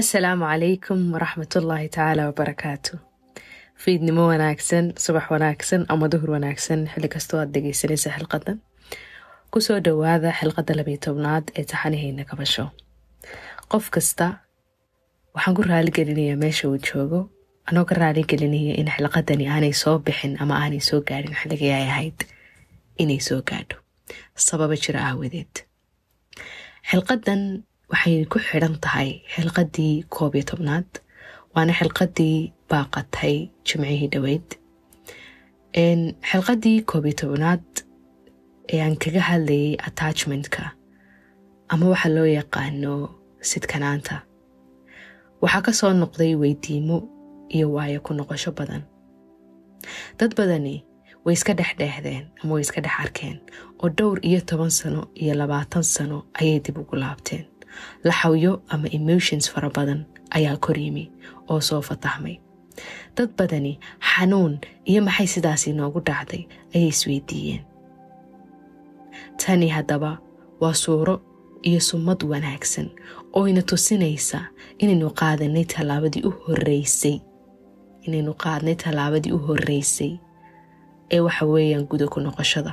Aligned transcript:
asalaamu 0.00 0.44
calaykum 0.50 1.00
waraxmatullaahi 1.14 1.88
tacaala 1.94 2.22
wabarakaatu 2.28 2.92
fiidnimo 3.82 4.22
wanaagsan 4.32 4.84
subax 5.04 5.26
wanaagsan 5.34 5.82
ama 5.92 6.08
duhur 6.12 6.30
wanaagsan 6.36 6.80
xilli 6.92 7.08
kastoo 7.14 7.38
aad 7.42 7.50
dhegeysanaysa 7.54 8.08
xilqadan 8.16 8.58
ku 9.52 9.58
soo 9.66 9.78
dhowaada 9.86 10.30
xilqadda 10.40 10.72
labiyo 10.80 10.98
tobnaad 11.06 11.44
ee 11.58 11.64
taxanihayna 11.72 12.24
kabasho 12.30 12.64
qof 13.72 13.84
kasta 13.96 14.26
waxaan 15.34 15.54
ku 15.58 15.62
raaligelinayaa 15.70 16.38
meesha 16.44 16.64
uu 16.70 16.78
joogo 16.88 17.20
anoo 17.70 17.84
ka 17.90 17.94
raaligelinaya 18.02 18.74
in 18.80 18.88
xilqadani 18.96 19.44
aanay 19.54 19.74
soo 19.82 19.96
bixin 20.06 20.32
ama 20.42 20.54
aanay 20.62 20.80
soo 20.88 21.00
gaadhin. 21.08 21.34
Xilligii 21.40 21.72
ay 21.78 21.84
ahayd 21.92 22.18
inay 23.02 23.20
soo 23.28 23.40
gaadho. 23.50 23.76
Sababa 24.46 24.74
jira 24.84 25.00
aawadeed. 25.08 25.54
Xilqadan 26.90 27.40
waxay 27.92 28.24
ku 28.32 28.38
xidhan 28.48 28.74
tahay 28.84 29.10
xilqadii 29.34 29.94
koob 30.14 30.32
iyo 30.38 30.44
tobnaad 30.50 30.88
waana 31.54 31.72
xilqadii 31.78 32.36
baaqatay 32.70 33.34
jimcihii 33.66 34.08
dhoweyd 34.12 34.48
xilqadii 36.30 36.78
koob 36.90 37.04
iyo 37.06 37.16
tobnaad 37.22 37.64
aan 38.84 38.94
kaga 39.02 39.20
hadlayay 39.28 39.76
attachmentka 39.88 40.62
ama 41.72 41.86
waxa 41.92 42.08
loo 42.16 42.28
yaqaano 42.38 42.94
sidkanaanta 43.50 44.16
waxaa 45.42 45.64
ka 45.66 45.72
soo 45.78 45.92
noqday 46.02 46.32
weydiimo 46.42 46.96
iyo 47.56 47.66
waayo 47.74 48.00
ku 48.06 48.12
noqosho 48.18 48.50
badan. 48.58 48.82
Dad 50.18 50.32
badani 50.38 50.76
way 51.24 51.34
iska 51.36 51.52
dhexdheehdeen 51.58 52.24
ama 52.40 52.52
way 52.54 52.62
iska 52.66 52.80
dhex 52.84 52.96
arkeen 53.04 53.36
oo 53.82 53.88
dhowr 53.98 54.18
iyo 54.28 54.40
toban 54.48 54.70
sano 54.70 55.00
iyo 55.22 55.34
labaatan 55.40 55.82
sano 55.94 56.18
ayay 56.40 56.58
dib 56.64 56.78
ugu 56.78 56.96
laabteen 57.02 57.44
laxawyo 58.04 58.62
ama 58.68 58.88
emotions 58.98 59.50
fara 59.52 59.70
badan 59.70 60.04
ayaa 60.30 60.56
kor 60.56 60.78
yimi 60.78 61.04
oo 61.50 61.60
soo 61.60 61.80
fatahmay 61.82 62.36
dad 63.16 63.30
badani 63.38 63.78
xanuun 64.10 64.58
iyo 64.84 65.00
maxay 65.02 65.26
sidaasi 65.26 65.72
noogu 65.72 66.00
dhacday 66.00 66.42
ayay 66.74 66.88
isweydiiyeen. 66.88 67.62
Tani 69.36 69.68
haddaba 69.68 70.18
waa 70.60 70.74
suuro 70.74 71.20
iyo 71.62 71.80
sumad 71.80 72.22
wanaagsan 72.24 72.88
oo 73.36 73.48
ina 73.48 73.62
tusinaysa 73.62 74.38
inaynu 74.78 75.10
qaadanay 75.10 75.64
tallaabadii 75.64 76.22
u 76.24 76.30
horeysay 76.30 77.16
inaynu 78.06 78.32
qaadnay 78.34 78.74
tallaabadii 78.74 79.32
u 79.32 79.38
horeysay 79.38 80.12
ee 81.10 81.20
waxa 81.20 81.44
weeyaan 81.46 81.84
guda 81.90 82.06
ku 82.08 82.20
noqoshada 82.20 82.72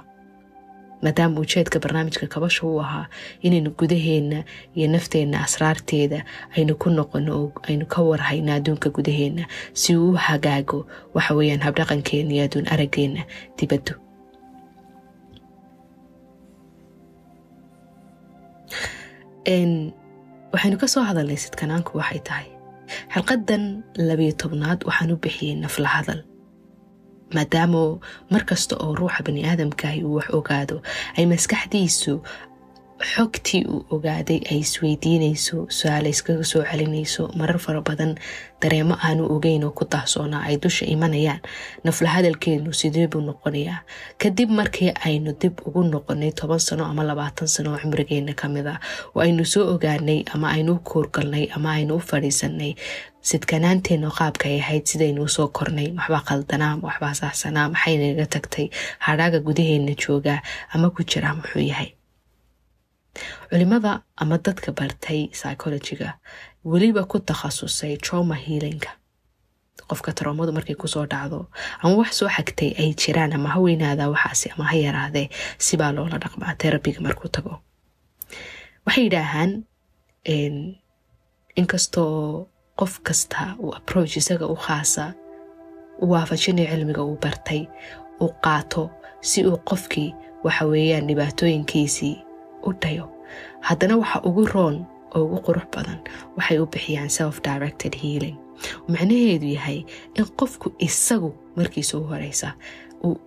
maadaama 1.03 1.39
ujeedka 1.44 1.78
barnaamijka 1.83 2.25
kabasha 2.33 2.61
uu 2.67 2.80
ahaa 2.86 3.05
inaynu 3.45 3.69
gudaheenna 3.80 4.39
iyo 4.78 4.88
nafteenna 4.95 5.38
asraarteeda 5.45 6.19
aynu 6.58 6.73
ku 6.81 6.88
noqono 6.97 7.31
oo 7.39 7.47
aynu 7.69 7.86
ka 7.94 8.00
warhayno 8.09 8.50
adduunka 8.58 8.88
gudaheenna. 8.95 9.44
Si 9.81 9.89
uu 9.97 10.09
u 10.14 10.20
hagaago 10.27 10.80
waxa 11.16 11.31
weeyaan 11.38 11.64
habdhaqankeenna 11.67 12.31
iyo 12.36 12.44
adduun 12.47 12.67
araggeenna 12.73 13.22
dibaddu 13.58 13.94
waxaynu 20.53 20.77
ka 20.81 20.88
soo 20.94 21.03
hadalnay 21.09 21.38
sidkanaanku 21.45 21.92
waxay 22.02 22.22
tahay. 22.27 22.47
Xalqadan 23.14 23.64
labiyo 24.08 24.33
tobnaad 24.42 24.80
waxaan 24.89 25.11
u 25.14 25.17
bixiyey 25.23 25.55
nafla 25.64 25.88
hadal 25.95 26.20
maadaama 27.36 27.82
mar 28.34 28.44
kasta 28.50 28.74
oo 28.84 28.92
ruuxa 29.00 29.22
bani 29.28 29.42
aadamkaahi 29.52 30.04
uu 30.08 30.16
wax 30.20 30.28
ogaado 30.40 30.78
ay 31.18 31.26
maskaxdiisu 31.32 32.14
xogtii 33.00 33.64
uu 33.66 33.86
ogaaday 33.95 34.39
ay 34.52 34.59
isweydiinayso 34.59 35.58
su'aale 35.78 36.09
iskaga 36.09 36.44
soo 36.44 36.64
celinayso 36.69 37.23
marar 37.39 37.59
fara 37.66 37.81
badan 37.81 38.16
dareemo 38.61 38.95
aanu 39.08 39.23
ogeyn 39.36 39.64
oo 39.64 39.72
ku 39.72 39.86
daahsoonaa 39.92 40.44
ay 40.50 40.58
dusha 40.64 40.86
imanayaan 40.86 41.39
nafla 41.83 42.09
hadalkeenu 42.16 42.73
sidee 42.73 43.08
buu 43.08 43.22
noqonayaa? 43.22 43.80
Kadib 44.22 44.49
markii 44.52 44.92
aynu 45.08 45.32
dib 45.42 45.55
ugu 45.67 45.83
noqonay 45.83 46.32
toban 46.36 46.59
sano 46.59 46.86
ama 46.86 47.04
labaatan 47.04 47.48
sano 47.48 47.71
oo 47.73 47.80
cumrigeena 47.80 48.33
ka 48.36 48.48
mid 48.49 48.67
a 48.67 48.76
oo 49.15 49.21
aynu 49.23 49.45
soo 49.45 49.64
ogaanay 49.73 50.23
ama 50.33 50.48
aynu 50.55 50.73
u 50.76 50.80
koorgalnay 50.80 51.48
ama 51.55 51.71
aynu 51.80 51.95
u 51.95 51.99
fadhiisanay 51.99 52.73
sidkanaanteena 53.21 54.09
qaabka 54.17 54.45
ay 54.52 54.59
ahayd 54.59 54.86
sidaynu 54.92 55.23
u 55.23 55.27
soo 55.36 55.48
kornay 55.48 55.88
waxbaa 55.98 56.23
qaldanaa 56.30 56.73
waxbaa 56.83 57.14
saxsanaa 57.21 57.70
maxaynagaga 57.73 58.26
tagtay? 58.36 58.67
Hadhaaga 58.99 59.39
gudaheena 59.39 59.95
joogaa 60.04 60.39
ama 60.73 60.89
ku 60.89 61.04
jiraa 61.04 61.36
muxuu 61.39 61.64
yahay 61.71 61.89
culimada 63.50 63.92
ama 64.22 64.38
dadka 64.46 64.72
bartay 64.80 65.22
psychologiga 65.38 66.10
weliba 66.72 67.04
ku 67.12 67.18
takhasusay 67.30 67.94
trauma 68.06 68.36
healinga 68.46 68.92
qofka 69.90 70.12
taroomadu 70.18 70.52
markay 70.58 70.76
ku 70.82 70.88
soo 70.94 71.06
dhacdo 71.12 71.40
ama 71.84 71.94
wax 72.02 72.12
soo 72.20 72.30
xagtay 72.36 72.72
ay 72.82 72.90
jiraan 73.02 73.34
ama 73.38 73.50
ha 73.54 73.60
weynaada 73.66 74.10
waxaasi 74.14 74.48
ama 74.54 74.64
ha 74.72 74.76
yaraadee 74.86 75.28
sibaa 75.66 75.92
loola 75.96 76.18
dhaqmaa 76.24 76.54
terabiga 76.62 77.00
markuu 77.06 77.30
tago. 77.36 77.54
Waxay 78.86 79.04
yidhaahaan 79.08 79.52
inkastoo 81.60 82.48
qof 82.80 82.94
kasta 83.08 83.56
uu 83.64 83.72
approach 83.80 84.14
isaga 84.22 84.46
u 84.54 84.56
khaasa 84.66 85.06
u 86.04 86.06
waafajinayo 86.12 86.68
cilmiga 86.72 87.02
uu 87.10 87.18
bartay 87.24 87.62
uu 88.24 88.32
qaato 88.46 88.84
si 89.30 89.40
uu 89.50 89.58
qofkii 89.70 90.10
waxa 90.46 90.66
weeyaan 90.72 91.08
dhibaatooyinkiisii 91.10 92.16
u 92.67 92.73
dhayo 92.81 93.05
haddana 93.67 93.97
waxa 94.02 94.21
ugu 94.30 94.45
roon 94.53 94.75
oo 95.15 95.23
ugu 95.25 95.37
qurux 95.45 95.65
badan 95.75 95.99
waxay 96.37 96.58
u 96.59 96.65
bixiyaan 96.73 97.09
self 97.09 97.42
directed 97.42 97.93
healing. 98.03 98.37
Macnaheedu 98.87 99.47
yahay 99.58 99.80
in 100.20 100.25
qofku 100.39 100.67
isagu 100.87 101.31
markiisa 101.55 101.97
u 101.97 102.03
horeysa 102.11 102.49
uu 103.03 103.17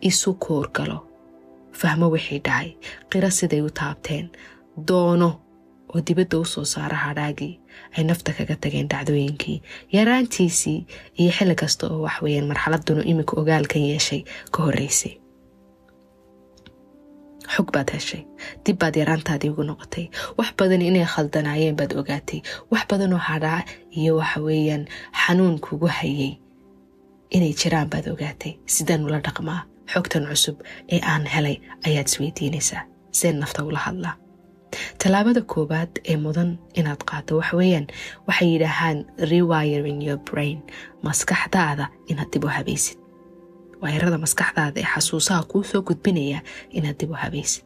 isu 0.00 0.34
koorgalo 0.34 0.98
fahmo 1.80 2.06
wixii 2.14 2.40
dhacay 2.46 2.68
qiro 3.10 3.30
siday 3.38 3.60
u 3.62 3.70
taabteen 3.80 4.26
doono 4.88 5.30
oo 5.94 6.00
dibadda 6.06 6.38
u 6.38 6.44
soo 6.44 6.64
saara 6.64 6.96
hadhaagii 6.96 7.54
ay 7.98 8.04
nafta 8.04 8.32
kaga 8.38 8.56
tageen 8.62 8.88
dhacdooyinkii 8.92 9.58
yaraantiisii 9.92 10.86
iyo 11.20 11.30
xilli 11.36 11.54
kasta 11.62 11.86
oo 11.90 12.00
waxweyaan 12.06 12.46
marxaladunu 12.50 13.02
iminka 13.10 13.34
ogaalkan 13.40 13.82
yeeshay 13.90 14.22
ka 14.54 14.62
horeysay 14.62 15.12
xog 17.54 17.66
baad 17.74 17.88
heshay 17.96 18.22
dib 18.64 18.76
baad 18.82 18.94
yaraantaadii 19.00 19.50
ugu 19.52 19.62
noqotay 19.70 20.06
wax 20.38 20.48
badan 20.58 20.82
inay 20.88 21.06
khaldanaayeen 21.14 21.76
baad 21.80 21.92
ogaatay 22.00 22.40
wax 22.72 22.82
badanoo 22.90 23.22
hadhaa 23.30 23.60
iyo 23.98 24.12
waxa 24.20 24.40
weeyaan 24.46 24.84
xanuun 25.22 25.56
kugu 25.66 25.86
hayay 25.98 26.32
inay 27.36 27.52
jiraan 27.60 27.88
baad 27.92 28.06
ogaatay 28.14 28.52
sidaan 28.74 29.02
ula 29.08 29.18
dhaqmaa 29.26 29.60
xogtan 29.92 30.24
cusub 30.30 30.56
ee 30.94 31.00
aan 31.12 31.24
helay 31.34 31.56
ayaad 31.86 32.08
isweydiinaysaa 32.10 32.82
seen 33.18 33.36
nafta 33.42 33.60
ula 33.68 33.78
hadlaa 33.86 34.14
tallaabada 35.02 35.42
koowaad 35.52 35.92
ee 36.10 36.16
mudan 36.24 36.50
inaad 36.80 37.02
qaato 37.10 37.32
waxweeyaan 37.40 37.86
waxay 38.28 38.48
yidhaahaan 38.54 38.98
rewiring 39.32 40.00
your 40.08 40.20
brain 40.30 40.58
maskaxdaada 41.06 41.84
inaad 42.10 42.30
dib 42.32 42.44
u 42.44 42.48
habaysid 42.56 42.98
waayarada 43.82 44.18
maskaxdaada 44.24 44.78
ee 44.82 44.88
xasuusaha 44.94 45.42
kuu 45.50 45.62
soo 45.70 45.82
gudbinaya 45.88 46.38
inaad 46.76 46.96
dib 47.00 47.10
u 47.10 47.16
habaysid 47.22 47.64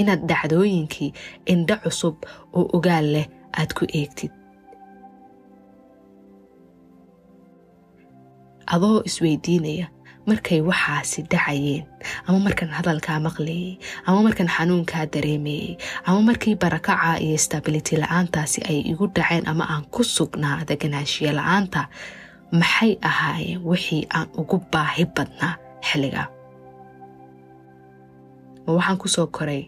inaad 0.00 0.22
dhacdooyinkii 0.30 1.10
indho 1.52 1.76
cusub 1.84 2.16
oo 2.58 2.64
ogaal 2.76 3.06
leh 3.14 3.26
aad 3.58 3.70
ku 3.78 3.84
eegtid. 3.98 4.32
Adoo 8.74 9.02
isweydiinaya 9.08 9.86
markay 10.28 10.60
waxaasi 10.68 11.20
dhacayeen 11.32 11.84
ama 12.26 12.38
markan 12.46 12.70
hadalkaa 12.78 13.18
maqlayay 13.26 13.76
ama 14.08 14.18
markan 14.26 14.48
xanuunkaa 14.56 15.04
dareemayay 15.14 15.76
ama 16.08 16.20
markii 16.28 16.54
barakaca 16.62 17.20
iyo 17.26 17.38
stability 17.46 17.94
la'aantaasi 18.02 18.58
ay 18.70 18.78
igu 18.92 19.06
dhaceen 19.16 19.44
ama 19.52 19.64
aan 19.72 19.84
ku 19.94 20.02
sugnaa 20.16 20.64
deganaanshiya 20.68 21.32
la'aanta 21.38 21.82
maxay 22.60 22.92
ahaayeen 23.08 23.60
wixii 23.70 24.02
aan 24.16 24.28
ugu 24.40 24.56
baahi 24.72 25.04
badnaa 25.16 25.54
xilliga? 25.88 26.22
Ma 28.64 28.70
waxaan 28.76 28.98
ku 29.02 29.08
soo 29.14 29.26
koray 29.36 29.62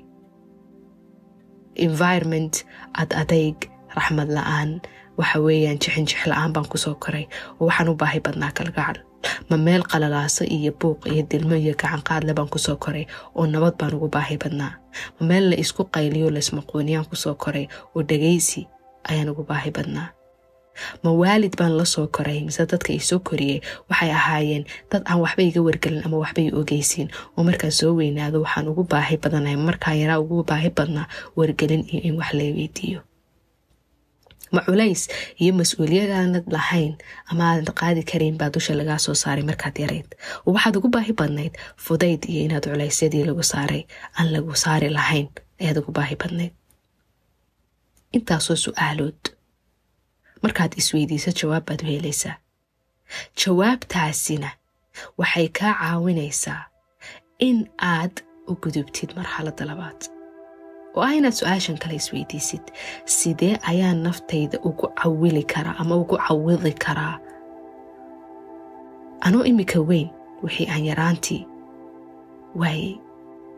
environment 1.86 2.54
ad 3.00 3.10
adayg 3.22 3.56
raxmad 3.96 4.28
la'aan 4.36 4.70
waxa 5.18 5.38
weeyaan 5.46 5.78
jixinjix 5.82 6.20
la'aan 6.30 6.52
baan 6.54 6.68
ku 6.72 6.78
soo 6.84 6.94
koray. 7.04 7.24
Oo 7.60 7.66
waxaan 7.68 7.88
u 7.92 7.94
baahi 8.02 8.20
badnaa 8.26 8.52
kalgacal 8.58 8.98
ma 9.50 9.56
meel 9.66 9.82
qalalaaso 9.90 10.42
iyo 10.56 10.72
buuq 10.80 11.00
iyo 11.12 11.22
dilmo 11.30 11.54
iyo 11.62 11.74
gacanqaadle 11.80 12.32
baan 12.38 12.48
ku 12.52 12.58
soo 12.66 12.76
koray 12.84 13.04
oo 13.36 13.44
nabad 13.52 13.74
baan 13.80 13.94
ugu 13.96 14.08
baahi 14.16 14.36
badnaa. 14.42 14.72
Ma 15.16 15.22
meel 15.28 15.44
la 15.50 15.56
isku 15.62 15.82
qayliyo 15.94 16.28
laismaquuniyaan 16.34 17.06
ku 17.10 17.16
soo 17.22 17.34
koray 17.42 17.64
oo 17.94 18.00
dhagaysi 18.08 18.60
ayaan 19.10 19.28
ugu 19.32 19.42
baahi 19.50 19.70
badnaa 19.76 20.08
ma 21.02 21.10
waalid 21.20 21.54
baan 21.58 21.72
la 21.78 21.84
soo 21.94 22.06
koray 22.16 22.40
mise 22.46 22.62
dadka 22.72 22.90
i 22.92 23.00
soo 23.08 23.18
koriyey? 23.28 23.58
Waxay 23.90 24.10
ahaayeen 24.18 24.64
dad 24.90 25.02
aan 25.10 25.20
waxba 25.24 25.42
iga 25.48 25.60
wargelin 25.66 26.02
ama 26.06 26.16
waxba 26.24 26.42
ogeysiin 26.60 27.08
oo 27.36 27.42
markaan 27.48 27.72
soo 27.80 27.92
weynaado 27.98 28.38
waxaan 28.44 28.68
ugu 28.72 28.82
baahi 28.92 29.16
badanahay 29.22 29.56
markaa 29.68 29.94
yaraa 30.02 30.18
ugu 30.24 30.42
baahi 30.50 30.70
badnaa 30.78 31.06
wargelin 31.38 31.82
iyo 31.92 32.00
in 32.08 32.14
wax 32.20 32.30
la 32.38 32.44
weydiiyo. 32.58 33.00
Ma 34.54 34.60
culays 34.66 35.02
iyo 35.42 35.52
mas'uuliyad 35.58 36.10
aanad 36.18 36.46
lahayn 36.56 36.92
ama 37.30 37.42
aanad 37.50 37.70
qaadi 37.80 38.02
karayn 38.10 38.36
baa 38.40 38.50
dusha 38.54 38.72
lagaa 38.78 38.98
soo 39.04 39.14
saaray 39.22 39.42
markaad 39.50 39.76
yarayd 39.82 40.08
oo 40.46 40.52
waxaad 40.54 40.76
ugu 40.78 40.88
baahi 40.96 41.12
badnayd 41.20 41.54
fudayd 41.84 42.22
iyo 42.30 42.40
inaad 42.46 42.64
culaysyadii 42.70 43.24
lagu 43.28 43.42
saaray 43.52 43.82
aan 44.18 44.28
lagu 44.34 44.54
saari 44.64 44.88
lahayn 44.98 45.26
ayaad 45.60 45.78
ugu 45.82 45.92
baahi 45.98 46.16
badnayd. 46.22 46.52
Intaasoo 48.16 48.56
su'aalood 48.64 49.20
markaad 50.42 50.72
isweydiiso 50.80 51.30
jawaab 51.40 51.64
baad 51.68 51.82
u 51.82 51.86
helaysaa. 51.86 52.36
Jawaabtaasina 53.44 54.50
waxay 55.18 55.48
kaa 55.58 55.74
caawinaysaa 55.80 56.62
in 57.38 57.58
aad 57.78 58.14
u 58.50 58.54
gudubtid 58.62 59.10
marxaladda 59.16 59.64
labaad. 59.70 60.00
Oo 60.96 61.02
ah 61.06 61.14
inaad 61.18 61.34
su'aashan 61.38 61.78
kale 61.82 61.94
isweydiisid 62.00 62.64
sidee 63.04 63.58
ayaa 63.70 63.94
naftayda 63.94 64.58
ugu 64.68 64.86
cawili 65.02 65.42
karaa 65.54 65.76
ama 65.78 65.94
ugu 65.96 66.16
cawidi 66.28 66.72
karaa 66.84 67.18
anoo 69.20 69.44
imika 69.44 69.80
weyn 69.80 70.08
wixii 70.42 70.68
aan 70.72 70.84
yaraantii 70.90 71.42
waayey 72.60 72.94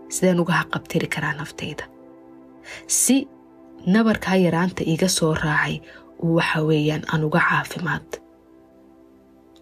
sideen 0.08 0.40
uga 0.40 0.52
haqabtiri 0.52 1.06
karaa 1.06 1.32
naftayda. 1.32 1.84
Si 2.86 3.28
nabarkaa 3.86 4.36
yaraanta 4.36 4.82
iga 4.84 5.08
soo 5.08 5.34
raacay 5.34 5.80
uu 6.24 6.34
waxa 6.38 6.60
weeyaan 6.68 7.02
aan 7.12 7.24
uga 7.28 7.40
caafimaad 7.50 8.08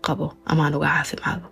qabo 0.07 0.27
ama 0.51 0.63
aan 0.67 0.75
uga 0.79 0.89
caafimaado 0.97 1.47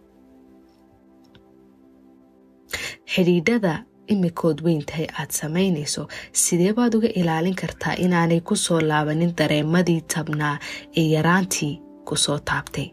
xidhiidhada 3.12 3.74
imikood 4.12 4.58
weyn 4.66 4.82
tahay 4.88 5.06
aad 5.20 5.30
samaynayso 5.40 6.02
sidee 6.42 6.72
baad 6.78 6.94
uga 6.98 7.08
ilaalin 7.20 7.56
kartaa 7.62 7.94
inaanay 8.04 8.40
ku 8.48 8.54
soo 8.64 8.80
laabanin 8.90 9.32
dareemadii 9.38 10.00
tabnaa 10.14 10.56
ee 11.00 11.06
yaraantii 11.14 11.74
ku 12.08 12.16
soo 12.24 12.38
taabtay? 12.50 12.88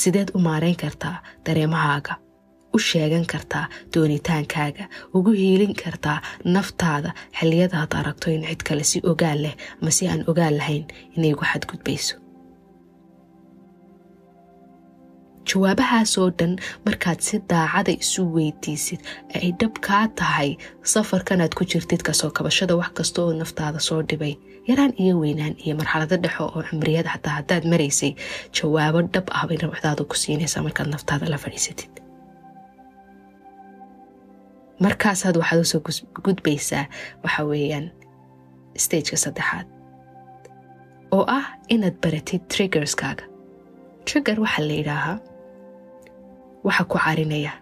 Sideed 0.00 0.28
u 0.36 0.38
maarayn 0.46 0.76
kartaa 0.82 1.16
dareemahaaga 1.46 2.14
u 2.74 2.78
sheegan 2.88 3.26
kartaa 3.32 3.66
doonitaankaaga 3.94 4.84
ugu 5.16 5.30
hiilin 5.40 5.74
kartaa 5.82 6.18
naftaada 6.56 7.10
xilliyadaad 7.38 7.92
aragto 8.00 8.28
in 8.36 8.42
cid 8.50 8.62
kale 8.68 8.84
si 8.90 8.98
ogaal 9.12 9.38
leh 9.44 9.54
ama 9.80 9.90
si 9.96 10.04
aan 10.10 10.22
ogaal 10.30 10.54
lahayn 10.60 10.84
inay 11.16 11.32
ugu 11.34 11.44
xadgudbayso. 11.52 12.14
Jawaabahaasoo 15.50 16.28
dhan 16.38 16.52
markaad 16.86 17.20
si 17.26 17.36
daacada 17.50 17.92
isu 18.04 18.22
weydiisid 18.36 19.00
ay 19.38 19.48
dhab 19.60 19.74
kaa 19.86 20.06
tahay 20.20 20.50
safarkanaad 20.92 21.52
ku 21.58 21.64
jirtid 21.72 22.02
ka 22.06 22.12
soo 22.20 22.30
kabashada 22.36 22.74
wax 22.80 22.90
kasta 22.98 23.18
oo 23.24 23.32
naftaada 23.40 23.80
soo 23.88 24.00
dhibay. 24.08 24.34
Yaraan 24.68 24.94
iyo 25.02 25.14
weynaan 25.22 25.54
iyo 25.64 25.74
marxalado 25.80 26.16
dhexo 26.24 26.44
oo 26.48 26.62
cumriyad 26.68 27.06
xataa 27.12 27.34
haddaad 27.38 27.64
maraysay 27.72 28.12
jawaabo 28.56 29.00
dhab 29.14 29.26
ah 29.38 29.44
bay 29.48 29.58
nabcdaada 29.62 30.02
ku 30.10 30.16
siinaysaa 30.22 30.62
markaad 30.66 30.88
naftaada 30.94 31.26
la 31.32 31.38
fadhiisatid 31.44 31.92
markaasaad 34.80 35.36
waxaad 35.36 35.60
u 35.60 35.64
soo 35.64 35.80
gudbaysaa 36.24 36.84
waxa 37.24 37.42
weeyaan 37.50 37.86
stageka 38.84 39.16
saddexaad 39.24 39.66
oo 41.16 41.24
ah 41.38 41.46
inaad 41.68 41.96
baratid 42.02 42.42
triggerskaaga. 42.52 43.24
Trigger 44.04 44.40
waxaa 44.40 44.66
la 44.68 44.74
yidhaahaa 44.80 45.18
waxa 46.64 46.84
ku 46.84 46.98
carinaya. 46.98 47.52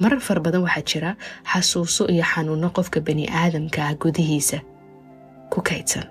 Marar 0.00 0.20
fara 0.20 0.40
badan 0.40 0.62
waxaa 0.66 0.84
jira 0.90 1.10
xasuuso 1.52 2.04
iyo 2.14 2.24
xanuuno 2.32 2.68
qofka 2.76 3.00
bani 3.00 3.24
aadamkaa 3.40 3.94
gudihiisa 4.02 4.58
ku 5.52 5.60
kaydsan 5.68 6.06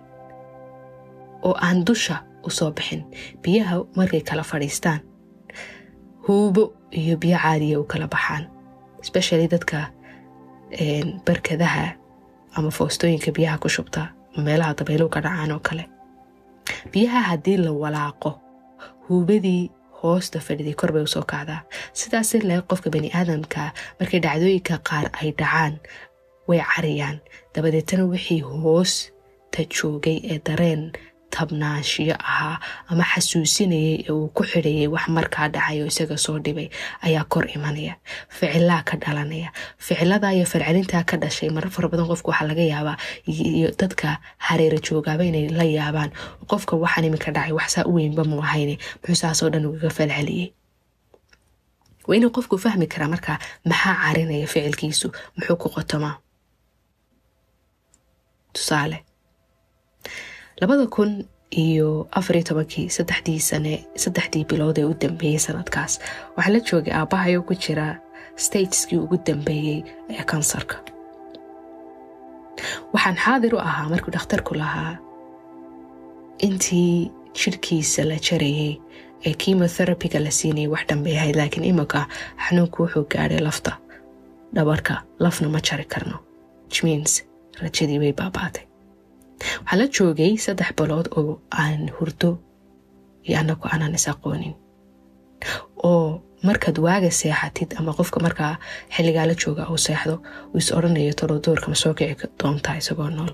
oo 1.47 1.55
aan 1.65 1.85
dusha 1.87 2.15
u 2.43 2.49
soo 2.49 2.71
bixin 2.71 3.01
biyaha 3.43 3.75
markay 3.97 4.21
kala 4.21 4.43
fadhiistaan 4.43 4.99
huubo 6.27 6.63
iyo 6.91 7.17
biyo 7.17 7.37
caadiya 7.43 7.79
u 7.79 7.83
kala 7.83 8.07
baxaan 8.07 8.43
especially 9.03 9.47
dadka 9.47 9.77
barkadaha 11.25 11.93
ama 12.55 12.69
foostooyinka 12.71 13.31
biyaha 13.31 13.57
ku 13.59 13.69
shubta 13.69 14.07
meelaha 14.37 14.73
dabayluhu 14.79 15.09
ka 15.09 15.21
dhacaan 15.21 15.51
oo 15.51 15.59
kale. 15.59 15.85
Biyaha 16.91 17.21
haddii 17.29 17.57
la 17.57 17.71
walaaqo 17.71 18.31
huubadii 19.07 19.71
hoosta 20.01 20.39
fadhiday 20.39 20.73
kor 20.73 20.91
bay 20.91 21.03
u 21.03 21.07
soo 21.07 21.23
kacdaa. 21.23 21.61
Sidaas 21.93 22.33
leeg 22.33 22.63
qofka 22.67 22.89
bani 22.89 23.09
aadamka 23.13 23.71
markay 23.99 24.19
dhacdooyinka 24.25 24.77
qaar 24.89 25.05
ay 25.21 25.31
dhacaan 25.39 25.73
way 26.47 26.59
cariyaan. 26.75 27.17
Dabadeetana 27.55 28.05
wixii 28.13 28.39
hoosta 28.41 29.61
joogay 29.75 30.17
ee 30.31 30.39
dareen 30.47 30.91
tabnaanshiyo 31.35 32.15
ahaa 32.31 32.57
ama 32.91 33.03
xasuusinayay 33.11 33.95
ee 34.07 34.11
uu 34.17 34.27
ku 34.37 34.43
xidhayay 34.51 34.87
wax 34.95 35.05
markaa 35.17 35.47
dhacay 35.53 35.77
oo 35.83 35.87
isaga 35.91 36.17
soo 36.25 36.37
dhibay 36.45 36.67
ayaa 37.07 37.23
kor 37.33 37.45
imanaya 37.55 37.93
ficilaa 38.37 38.81
ka 38.89 38.95
dhalanaya. 39.03 39.49
Ficiladaa 39.85 40.33
iyo 40.37 40.45
falcelintaa 40.51 41.03
ka 41.09 41.15
dhashay 41.23 41.49
marar 41.55 41.71
fara 41.75 41.87
badan 41.91 42.07
qofka 42.11 42.27
waxaa 42.31 42.47
laga 42.51 42.63
yaabaa 42.73 42.97
iyo 43.27 43.69
dadka 43.79 44.09
hareera 44.47 44.77
joogaaba 44.85 45.23
inay 45.29 45.45
la 45.59 45.63
yaabaan 45.77 46.11
qofka 46.51 46.73
waxaan 46.83 47.05
iminka 47.07 47.29
dhacay 47.35 47.53
waxsaa 47.59 47.85
u 47.89 47.93
weynba 47.97 48.23
mu 48.29 48.35
ahayne 48.45 48.75
muxuu 49.01 49.17
saasoo 49.23 49.49
dhan 49.53 49.65
ugaga 49.69 49.89
falceliyey 49.97 50.47
waa 52.07 52.15
inuu 52.17 52.31
qofku 52.37 52.55
fahmi 52.63 52.85
karaa 52.93 53.09
markaa 53.13 53.37
maxaa 53.69 53.95
carinaya 54.03 54.47
ficilkiisu 54.53 55.07
muxuu 55.37 55.57
ku 55.61 55.67
qotomaa? 55.75 56.15
Tusaale 58.53 58.97
labada 60.61 60.85
kun 60.95 61.11
iyo 61.63 62.07
afariyo 62.19 62.43
tobankii 62.49 62.89
saddexdii 62.97 63.39
sane 63.49 63.73
saddexdii 64.03 64.45
bilood 64.49 64.77
ee 64.81 64.85
u 64.91 64.93
dambeeyey 65.01 65.39
sanadkaas. 65.47 65.93
Waxaa 66.37 66.53
la 66.53 66.59
joogay 66.67 66.93
aabbahayo 66.99 67.41
ku 67.47 67.53
jira 67.63 67.87
stageskii 68.35 68.97
ugu 69.03 69.17
dambeeyey 69.27 69.79
ee 70.09 70.23
kansarka. 70.31 70.75
Waxaan 72.93 73.17
xaadir 73.23 73.53
u 73.55 73.59
ahaa 73.59 73.89
markuu 73.89 74.11
dhakhtarku 74.15 74.53
lahaa 74.61 74.93
intii 76.47 77.11
jidhkiisa 77.39 78.03
la 78.09 78.15
jarayay 78.27 78.73
ee 79.25 79.33
kimotherapyga 79.41 80.19
la 80.25 80.31
siinayay 80.39 80.67
wax 80.73 80.83
dhanbay 80.89 81.31
laakiin 81.39 81.65
iminka 81.71 82.07
xanuunku 82.45 82.77
wuxuu 82.83 83.05
gaadhay 83.13 83.39
lafta. 83.47 83.71
Dhabarka 84.55 84.93
lafna 85.19 85.49
ma 85.49 85.59
jari 85.67 85.85
karno. 85.93 86.17
Jmeans 86.73 87.13
rajadii 87.61 87.99
way 87.99 88.13
baabaatay 88.19 88.63
waxaa 89.63 89.77
la 89.79 89.85
joogay 89.95 90.31
saddex 90.45 90.69
bilood 90.77 91.07
oo 91.19 91.31
aan 91.61 91.81
hurdo 91.99 92.29
iyo 93.27 93.35
anagu 93.41 93.65
aanan 93.71 93.95
is 93.99 94.07
aqoonin 94.13 94.53
oo 95.89 96.07
markaad 96.47 96.77
waaga 96.85 97.09
seexatid 97.19 97.69
ama 97.79 97.91
qofka 97.97 98.19
markaa 98.25 98.53
xilligaa 98.95 99.25
la 99.29 99.35
jooga 99.43 99.63
uu 99.71 99.77
seexdo 99.87 100.15
uu 100.53 100.57
is 100.63 100.69
odhanayo 100.77 101.13
tolodoorka 101.19 101.67
ma 101.71 101.75
soo 101.83 101.93
kici 101.97 102.27
doontaa 102.39 102.75
isagoo 102.81 103.09
nool. 103.17 103.33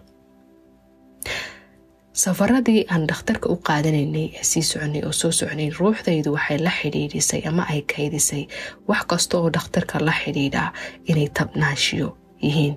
Safaradii 2.24 2.86
aan 2.94 3.04
dhakhtarka 3.10 3.50
u 3.50 3.56
qaadanaynay 3.68 4.28
ee 4.40 4.44
sii 4.52 4.64
soconay 4.70 5.02
oo 5.06 5.12
soo 5.22 5.32
soconay 5.40 5.70
ruuxdaydu 5.80 6.30
waxay 6.36 6.58
la 6.66 6.72
xidhiidhisay 6.80 7.42
ama 7.50 7.64
ay 7.74 7.82
kaydisay 7.94 8.44
wax 8.90 9.02
kasta 9.12 9.38
oo 9.38 9.50
dhakhtarka 9.56 9.96
la 10.08 10.14
xidhiidhaa 10.22 10.70
inay 11.10 11.28
tabnaanshiyo 11.38 12.08
yihiin 12.46 12.76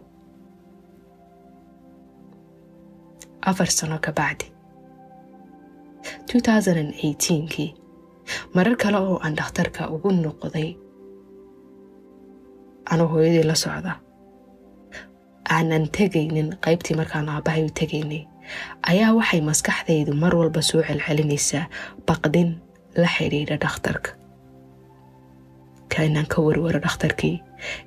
afar 3.42 3.68
sano 3.78 3.98
ka 4.04 4.12
bacdi 4.18 4.46
kii 7.52 7.70
marar 8.54 8.76
kale 8.82 8.98
oo 8.98 9.16
aan 9.24 9.34
dhakhtarka 9.38 9.88
ugu 9.94 10.10
noqday 10.24 10.68
anoo 12.92 13.08
hooyadii 13.12 13.46
la 13.50 13.54
socda. 13.54 13.92
Aanan 15.54 15.84
tegaynin 15.96 16.48
qaybtii 16.64 16.96
markaan 17.00 17.28
aabbahay 17.28 17.64
u 17.64 17.70
tegaynay 17.80 18.22
ayaa 18.90 19.12
waxay 19.18 19.40
maskaxdaydu 19.50 20.12
mar 20.22 20.32
walba 20.40 20.62
soo 20.62 20.82
celcelinaysaa 20.88 21.64
baqdin 22.06 22.50
la 23.00 23.08
xidhiidha 23.16 23.56
dhakhtarka. 23.64 24.10
ka 24.10 24.19
inaan 26.08 26.26
ka 26.26 26.38
warwaro 26.42 26.80
dhakhtarkii. 26.80 27.36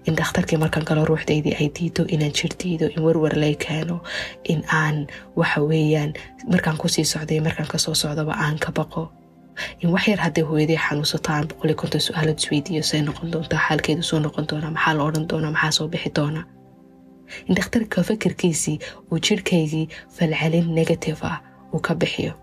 In 0.07 0.15
dhakhtarkii 0.19 0.57
markaan 0.63 0.85
galo 0.85 1.05
ruuxdaydii 1.05 1.55
ay 1.59 1.67
diido 1.79 2.03
inaan 2.15 2.33
jir 2.39 2.51
diido 2.63 2.85
in 2.95 3.01
warwar 3.05 3.33
lay 3.43 3.55
keeno 3.55 3.97
in 4.43 4.63
aan 4.79 5.07
waxa 5.35 5.61
weeyaan 5.69 6.13
markaan 6.51 6.77
ku 6.77 6.87
sii 6.87 7.05
socday 7.05 7.39
markaan 7.39 7.67
ka 7.71 7.77
soo 7.77 7.93
socdaba 7.93 8.33
aan 8.45 8.57
ka 8.59 8.71
baqo. 8.71 9.09
In 9.81 9.89
wax 9.93 10.07
yar 10.07 10.19
hadday 10.19 10.43
hooyadii 10.43 10.77
xanuunsato 10.85 11.29
aan 11.33 11.47
boqoli 11.47 11.73
konton 11.75 12.01
su'aalad 12.01 12.37
isweydiiyo 12.41 12.83
say 12.83 13.01
noqon 13.01 13.31
doontaa 13.31 13.59
xaalkeedu 13.67 14.03
soo 14.03 14.19
noqon 14.19 14.45
doonaa 14.49 14.71
maxaa 14.75 14.93
la 14.97 15.03
odhan 15.03 15.27
doonaa 15.29 15.51
maxaa 15.55 15.71
soo 15.77 15.87
bixi 15.87 16.09
doonaa 16.17 16.45
in 17.47 17.55
dhakhtarka 17.55 18.03
fakirkiisii 18.03 18.77
uu 19.11 19.19
jirhkaygii 19.25 19.87
falcelin 20.15 20.67
negative 20.75 21.19
ah 21.31 21.37
uu 21.73 21.79
ka 21.79 21.93
bixiyo. 21.95 22.33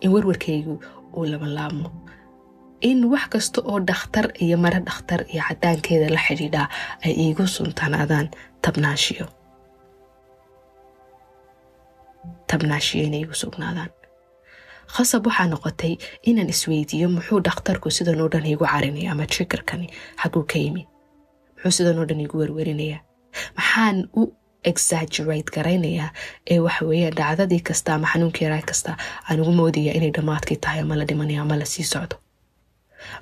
In 0.00 0.10
warwarkaygu 0.12 0.74
uu 1.16 1.24
labanlaabmo 1.32 1.88
in 2.80 2.98
wax 3.12 3.24
kasta 3.32 3.60
oo 3.70 3.78
dhakhtar 3.88 4.26
iyo 4.44 4.56
mare 4.64 4.80
dhakhtar 4.88 5.20
iyo 5.32 5.42
cadaankeeda 5.48 6.08
la 6.14 6.20
xidhiidhaa 6.26 6.66
ay 7.04 7.12
iigu 7.24 7.44
suntanaadaan 7.56 8.26
tabnaashiyo. 8.64 9.26
Tabnaashiyo 12.50 13.02
inay 13.08 13.20
igu 13.24 13.34
sugnaadaan. 13.42 13.90
Khasab 14.94 15.26
waxaa 15.26 15.46
noqotay 15.52 15.92
inaan 16.28 16.48
isweydiiyo 16.54 17.08
muxuu 17.14 17.40
dhakhtarku 17.46 17.88
sidan 17.96 18.20
oo 18.22 18.28
dhan 18.32 18.46
iigu 18.50 18.64
carinaya 18.72 19.10
ama 19.12 19.24
triggerkani 19.32 19.86
xaguu 20.22 20.44
ka 20.50 20.58
yimi? 20.62 20.82
Muxuu 21.54 21.70
sidan 21.78 21.98
oo 22.00 22.06
dhan 22.08 22.20
iigu 22.22 22.36
werwerinayaa 22.40 23.00
maxaan 23.58 23.96
u 24.20 24.22
exaggerate 24.70 25.50
garaynayaa 25.56 26.08
ee 26.52 26.58
waxa 26.66 26.82
weeyaan 26.90 27.14
dhacdadii 27.18 27.60
kasta 27.68 27.90
ama 27.94 28.06
xanuunkii 28.12 28.44
yaraa 28.46 28.62
kasta 28.70 28.90
aan 29.28 29.40
ugu 29.42 29.52
moodaya 29.58 29.92
inay 29.98 30.10
dhammaadkii 30.16 30.56
tahay 30.64 30.80
ama 30.84 30.94
la 30.98 31.04
dhimanaya 31.08 31.40
ama 31.42 31.56
la 31.60 31.64
sii 31.72 31.84
socdo 31.92 32.16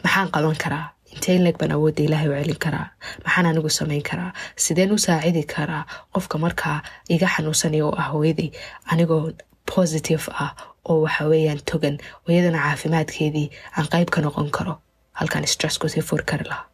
maxaan 0.04 0.28
qaban 0.34 0.56
karaa? 0.64 0.86
Intee 1.14 1.38
leeg 1.44 1.56
baan 1.60 1.72
awoodda 1.76 2.02
ilaahay 2.02 2.28
u 2.28 2.34
celin 2.42 2.58
karaa? 2.64 2.86
Maxaan 3.24 3.46
anigu 3.46 3.70
samayn 3.70 4.02
karaa? 4.10 4.30
Sideen 4.56 4.92
u 4.92 4.98
saacidi 4.98 5.42
karaa? 5.54 5.84
Qofka 6.14 6.38
markaa 6.44 6.78
iga 7.14 7.26
xanuunsanaya 7.34 7.84
oo 7.86 7.94
ah 8.02 8.08
hooyadii 8.12 8.50
anigoo 8.92 9.30
positive 9.74 10.24
ah 10.44 10.50
oo 10.88 11.00
waxa 11.04 11.24
weeyaan 11.30 11.60
togan 11.70 11.96
iyadana 12.28 12.58
caafimaadkeedii 12.66 13.48
aan 13.76 13.86
qayb 13.92 14.08
ka 14.14 14.20
noqon 14.20 14.50
karo. 14.56 14.74
Halkaan 15.18 15.46
stressku 15.46 15.88
sii 15.88 16.02
furi 16.08 16.24
kari 16.30 16.44
lahaa. 16.50 16.66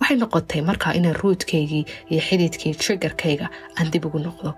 Waxay 0.00 0.16
noqotay 0.16 0.60
markaa 0.68 0.92
inaan 0.98 1.16
ruudkaygii 1.22 1.84
iyo 2.10 2.20
xididkii 2.28 2.74
triggerkayga 2.82 3.46
aan 3.78 3.90
dib 3.92 4.04
ugu 4.08 4.18
noqdo 4.18 4.50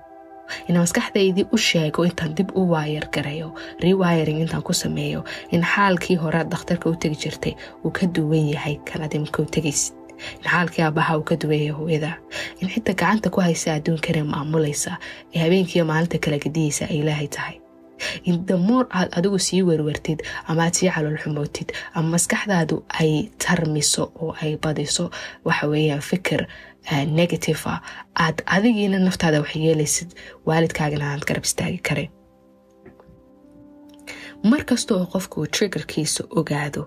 inaan 0.69 0.83
maskaxdaydii 0.87 1.47
u 1.52 1.59
sheego 1.59 2.05
intaan 2.09 2.35
dib 2.38 2.50
u 2.57 2.62
waayar 2.73 3.07
gareeyo 3.14 3.49
rewiring 3.83 4.40
intaan 4.40 4.62
ku 4.62 4.73
sameeyo 4.73 5.25
in 5.50 5.62
xaalkii 5.75 6.17
hore 6.17 6.45
dhakhtarka 6.45 6.90
u 6.90 6.97
tegi 6.97 7.17
jirtay 7.23 7.55
uu 7.85 7.90
ka 7.90 8.07
duwan 8.07 8.49
yahay 8.55 8.76
kanaad 8.93 9.14
imika 9.14 9.43
u 9.43 9.47
tegaysid 9.57 9.95
in 10.43 10.50
xaalkii 10.50 10.83
aabbaha 10.85 11.19
uu 11.19 11.23
ka 11.31 11.37
duwan 11.37 11.59
yahay 11.61 11.75
hooyada. 11.78 12.12
In 12.61 12.69
cidda 12.69 12.93
gacanta 12.95 13.31
ku 13.31 13.40
haysa 13.40 13.75
adduunkana 13.75 14.25
maamulaysa 14.25 14.97
ee 15.35 15.38
habeenkiiyo 15.45 15.85
maalinta 15.85 16.19
kala 16.19 16.38
gediyeysa 16.45 16.85
ay 16.90 16.99
ilaahay 16.99 17.28
tahay. 17.28 17.57
In 18.25 18.47
damoor 18.47 18.87
aad 18.90 19.09
adigu 19.19 19.38
sii 19.38 19.62
werwartid 19.62 20.23
ama 20.49 20.62
aad 20.64 20.75
sii 20.75 20.90
caloolxumootid 20.95 21.73
ama 21.95 22.09
maskaxdaadu 22.14 22.83
ay 23.00 23.11
tarmiso 23.45 24.05
oo 24.23 24.35
ay 24.43 24.57
badiso 24.62 25.11
waxa 25.45 25.67
weeyaan 25.73 26.00
fikir 26.11 26.47
negative 27.07 27.61
ah. 27.66 27.80
Aad 28.25 28.42
adigiina 28.47 28.99
naftaada 28.99 29.40
wax 29.40 29.57
yeelaysid 29.57 30.11
waalidkaagana 30.47 31.12
aad 31.12 31.25
garab 31.28 31.45
istaagi 31.45 31.78
karin. 31.88 32.11
Mar 34.50 34.64
kasta 34.64 34.95
oo 34.95 35.07
qofku 35.12 35.47
triggerkiisa 35.47 36.25
ogaado 36.40 36.83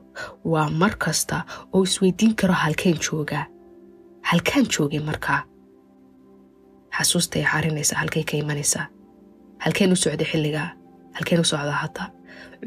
waa 0.45 0.69
mar 0.69 0.93
kasta 0.97 1.43
oo 1.73 1.83
isweydiin 1.83 2.35
karo 2.35 2.53
halkeen 2.53 2.97
joogaa 3.05 3.45
halkaan 4.21 4.65
joogay 4.77 4.99
markaa. 4.99 5.41
Xasuustay 6.97 7.43
carinaysa 7.51 7.95
halkay 7.95 8.23
ka 8.23 8.37
imanaysaa 8.37 8.85
halkeen 9.63 9.91
u 9.91 9.95
socday 9.95 10.27
xilligaa 10.31 10.69
halkeen 11.13 11.41
u 11.41 11.43
socdaa 11.43 11.71
hadda. 11.83 12.03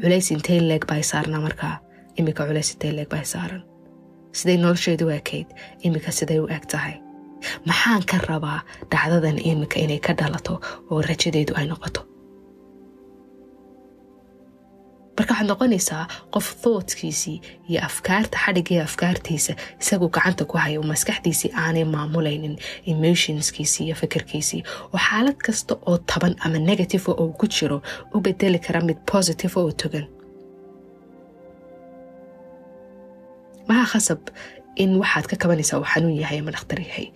Culays 0.01 0.31
intay 0.31 0.59
leeg 0.67 0.85
baa 0.87 1.01
saarnaa 1.01 1.41
markaa. 1.41 1.75
Iminka 2.17 2.45
culays 2.47 2.71
intay 2.73 2.91
leeg 2.95 3.09
baa 3.09 3.23
saaran 3.23 3.63
siday 4.31 4.57
nolosheedu 4.57 5.09
ekayd 5.09 5.47
iminka 5.83 6.11
siday 6.11 6.39
u 6.39 6.47
eg 6.55 6.65
tahay 6.71 6.93
maxaan 7.69 8.03
ka 8.09 8.17
rabaa 8.29 8.59
dhacdadan 8.91 9.37
iminka 9.49 9.77
inay 9.83 9.99
ka 10.05 10.13
dhalato 10.19 10.53
oo 10.91 11.01
rajadeedu 11.09 11.53
ay 11.59 11.67
noqoto? 11.71 12.01
Marka 15.17 15.31
waxaad 15.33 15.47
noqonaysaa 15.51 16.03
qof 16.33 16.47
thoughtkiisii 16.63 17.37
iyo 17.69 17.79
afkaarta 17.89 18.37
xadhigii 18.45 18.79
afkaartiisa 18.87 19.53
isaguu 19.81 20.09
gacanta 20.15 20.43
ku 20.49 20.57
hayo 20.63 20.81
maskaxdiisii 20.91 21.51
aanay 21.63 21.85
maamulaynin 21.93 22.55
emotionskiisii 22.91 23.85
iyo 23.87 23.95
fikirkiisii 24.01 24.61
oo 24.93 24.99
xaalad 25.07 25.37
kasta 25.45 25.73
oo 25.89 25.97
taban 26.09 26.33
ama 26.45 26.57
negative 26.69 27.05
oo 27.11 27.27
ku 27.39 27.45
jiro 27.55 27.77
u 28.15 28.19
bedeli 28.25 28.59
kara 28.65 28.81
mid 28.87 28.97
positive 29.11 29.53
oo 29.61 29.71
togan. 29.81 30.05
Maha 33.67 33.85
khasab 33.91 34.21
in 34.83 34.91
waxaad 35.01 35.25
ka 35.31 35.35
kabanaysaa 35.43 35.77
uu 35.81 35.87
xanuun 35.93 36.15
yahay 36.21 36.39
ama 36.41 36.51
dhakhtar 36.55 36.79
yahay. 36.87 37.07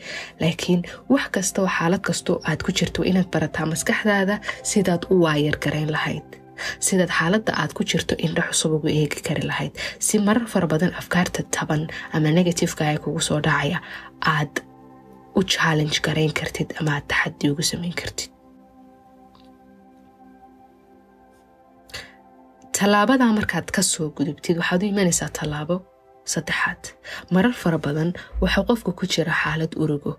Laakiin 0.41 0.81
wax 1.13 1.25
kasta 1.35 1.57
oo 1.61 1.69
xaalad 1.77 2.01
kastoo 2.09 2.37
aad 2.49 2.61
ku 2.65 2.71
jirto 2.77 3.01
inaad 3.09 3.29
barataa 3.33 3.65
maskaxdaada 3.73 4.35
sidaad 4.71 5.03
u 5.13 5.15
waayar 5.25 5.57
garayn 5.63 5.91
lahayd. 5.95 6.27
Sidaad 6.87 7.11
xaaladda 7.17 7.51
aad 7.61 7.71
ku 7.77 7.83
jirto 7.91 8.13
indho 8.25 8.41
cusub 8.49 8.71
ugu 8.77 8.87
eegi 8.99 9.19
kari 9.27 9.43
lahayd. 9.51 9.73
Si 10.05 10.15
marar 10.27 10.45
fara 10.53 10.67
badan 10.73 10.91
afkaarta 11.01 11.41
taban 11.55 11.83
ama 12.15 12.29
negatifeka 12.39 12.83
ee 12.93 12.97
kugu 13.03 13.21
soo 13.27 13.39
dhacaya 13.45 13.79
aad 14.35 14.53
u 15.39 15.41
challenge 15.53 15.97
garayn 16.05 16.33
kartid 16.39 16.69
ama 16.79 16.91
aad 16.97 17.05
taxadi 17.11 17.45
ugu 17.53 17.63
samayn 17.71 17.95
kartid. 18.01 18.29
Tallaabadaa 22.77 23.31
markaad 23.39 23.67
ka 23.75 23.81
soo 23.91 24.07
gudubtid 24.17 24.55
waxaad 24.61 24.81
u 24.83 24.87
imanaysaa 24.93 25.29
tallaabo 25.39 25.75
saddexaad. 26.33 26.81
Marar 27.33 27.53
fara 27.61 27.77
badan 27.85 28.09
waxaa 28.41 28.63
qofka 28.69 28.91
ku 28.97 29.05
jira 29.13 29.33
xaalad 29.41 29.73
urugo 29.83 30.13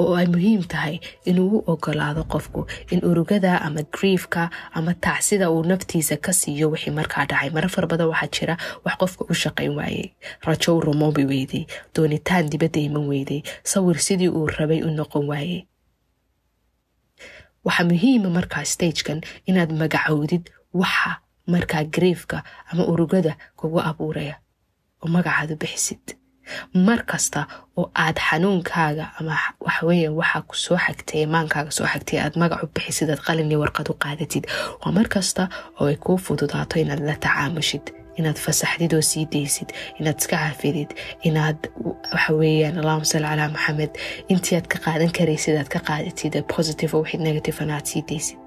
oo 0.00 0.14
ay 0.20 0.26
muhiim 0.34 0.62
tahay 0.72 0.96
inuu 1.30 1.48
u 1.58 1.64
ogolaado 1.72 2.22
qofku 2.32 2.60
in 2.94 3.00
urugada 3.10 3.52
ama 3.66 3.82
griefka 3.96 4.42
ama 4.78 4.92
tacsida 5.04 5.50
uu 5.50 5.62
naftiisa 5.70 6.16
ka 6.24 6.32
siiyo 6.40 6.66
wixii 6.72 6.94
markaa 6.98 7.26
dhacay. 7.30 7.50
Marar 7.54 7.70
fara 7.74 7.86
badan 7.90 8.08
waxaa 8.12 8.30
jira 8.36 8.54
wax 8.84 8.94
qofka 9.00 9.22
u 9.30 9.34
shaqayn 9.42 9.72
waayey 9.78 10.06
rajo 10.46 10.70
u 10.78 10.80
rumoobi 10.86 11.24
weyday 11.30 11.64
doonitaan 11.94 12.46
dibadda 12.52 12.80
iman 12.88 13.04
weyday 13.10 13.40
sawir 13.70 13.98
sidii 14.06 14.28
uu 14.38 14.46
rabay 14.58 14.80
u 14.86 14.90
noqon 14.98 15.24
waayey. 15.30 15.60
Waxaa 17.66 17.88
muhiima 17.90 18.28
markaa 18.36 18.64
stagekan 18.72 19.20
inaad 19.50 19.70
magacowdid 19.80 20.44
waxa 20.80 21.10
markaa 21.52 21.84
griefka 21.94 22.38
ama 22.70 22.82
urugada 22.92 23.32
kugu 23.58 23.80
abuuraya 23.88 24.36
oo 25.06 25.10
magacaadu 25.16 25.54
bixisid 25.62 26.04
mar 26.86 27.00
kasta 27.10 27.40
oo 27.78 27.86
aad 28.04 28.16
xanuunkaaga 28.28 29.04
ama 29.20 29.36
waxaweya 29.66 30.10
waxa 30.20 30.40
ku 30.48 30.54
soo 30.64 30.78
xagtay 30.84 31.20
imaankaaga 31.28 31.70
soo 31.78 31.86
xagtay 31.92 32.18
aad 32.24 32.34
magac 32.42 32.62
u 32.64 32.68
bixisid 32.76 33.08
aad 33.10 33.22
qalini 33.26 33.56
warqad 33.62 33.88
u 33.92 33.94
qaadatid 34.04 34.44
waa 34.82 34.92
mar 34.98 35.06
kasta 35.14 35.42
oo 35.80 35.86
ay 35.92 35.96
kuu 36.04 36.18
fududaato 36.26 36.74
inaad 36.84 37.00
la 37.08 37.14
tacaamushid 37.24 37.84
inaad 38.18 38.38
fasaxdid 38.44 38.92
oo 38.98 39.02
sii 39.10 39.24
daysid 39.34 39.68
inaad 40.00 40.18
iska 40.22 40.36
cafidid 40.44 40.90
inaad 41.28 41.58
waxaweyaan 42.14 42.78
allahuma 42.80 43.04
salli 43.12 43.28
calaa 43.32 43.48
maxamed 43.56 43.92
intii 44.32 44.56
aad 44.58 44.66
ka 44.72 44.78
qaadan 44.86 45.10
karaysid 45.18 45.56
aad 45.60 45.68
ka 45.74 45.80
qaadatid 45.88 46.34
positive 46.56 46.92
oo 46.96 47.02
wixii 47.04 47.20
negativena 47.28 47.72
aad 47.78 47.86
sii 47.92 48.02
daysid 48.10 48.38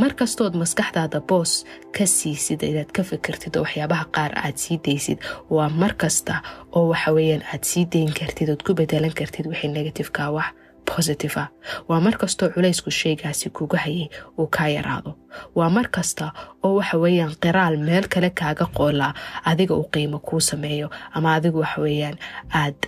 mar 0.00 0.12
kastood 0.20 0.54
maskaxdaada 0.62 1.20
boos 1.28 1.52
ka 1.96 2.04
siisid 2.16 2.62
inaad 2.70 2.90
ka 2.96 3.02
fikirtid 3.10 3.56
oo 3.56 3.62
waxyaabaha 3.66 4.04
qaar 4.16 4.32
aad 4.44 4.56
sii 4.64 4.78
daysid 4.86 5.18
waa 5.50 5.68
mar 5.68 5.92
kasta 6.02 6.34
oo 6.76 6.84
waxaweyaan 6.92 7.42
aad 7.52 7.62
sii 7.70 7.84
dayn 7.92 8.12
kartid 8.20 8.48
ood 8.54 8.62
ku 8.66 8.74
bedelan 8.78 9.14
kartid 9.20 9.46
wixii 9.46 9.70
negativeka 9.76 10.30
wax 10.36 10.48
positive 10.96 11.36
ah. 11.40 11.48
Waa 11.88 12.00
mar 12.00 12.14
kastoo 12.20 12.48
culaysku 12.54 12.90
shaygaasi 12.90 13.50
kugu 13.56 13.76
hayay 13.84 14.08
uu 14.38 14.46
kaa 14.56 14.68
yaraado. 14.68 15.10
Waa 15.56 15.70
mar 15.76 15.86
kasta 15.96 16.32
oo 16.62 16.74
waxa 16.78 16.98
weeyaan 17.04 17.32
qiraal 17.42 17.76
meel 17.86 18.06
kale 18.14 18.30
kaaga 18.40 18.66
qoolaa 18.76 19.14
adiga 19.50 19.74
uu 19.74 19.88
qiimo 19.94 20.18
kuu 20.18 20.40
sameeyo 20.40 20.88
ama 21.14 21.34
adigu 21.34 21.58
waxaweyaan 21.64 22.16
aad 22.62 22.78